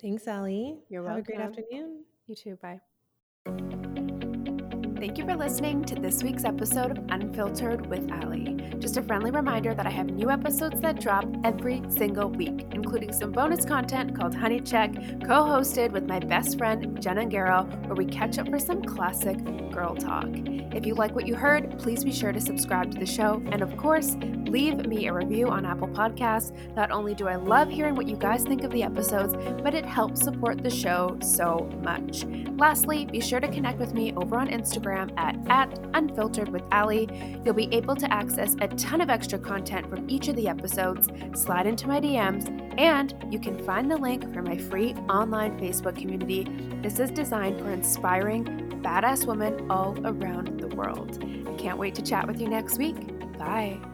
[0.00, 0.78] Thanks, Allie.
[0.88, 1.34] You're welcome.
[1.36, 2.04] Have a great afternoon.
[2.26, 2.56] You too.
[2.62, 3.81] Bye.
[5.02, 8.56] Thank you for listening to this week's episode of Unfiltered with Ali.
[8.78, 13.12] Just a friendly reminder that I have new episodes that drop every single week, including
[13.12, 17.96] some bonus content called Honey Check, co hosted with my best friend Jenna Garrow, where
[17.96, 19.38] we catch up for some classic
[19.72, 20.28] girl talk.
[20.74, 23.42] If you like what you heard, please be sure to subscribe to the show.
[23.50, 26.52] And of course, leave me a review on Apple Podcasts.
[26.76, 29.84] Not only do I love hearing what you guys think of the episodes, but it
[29.84, 32.24] helps support the show so much.
[32.56, 34.48] Lastly, be sure to connect with me over on
[34.92, 36.62] Instagram at, at Unfiltered with.
[37.44, 41.08] You'll be able to access a ton of extra content from each of the episodes,
[41.34, 45.96] slide into my DMs, and you can find the link for my free online Facebook
[45.96, 46.44] community.
[46.82, 48.44] This is designed for inspiring,
[48.82, 51.22] badass women all around the world.
[51.22, 52.96] I can't wait to chat with you next week.
[53.38, 53.91] Bye.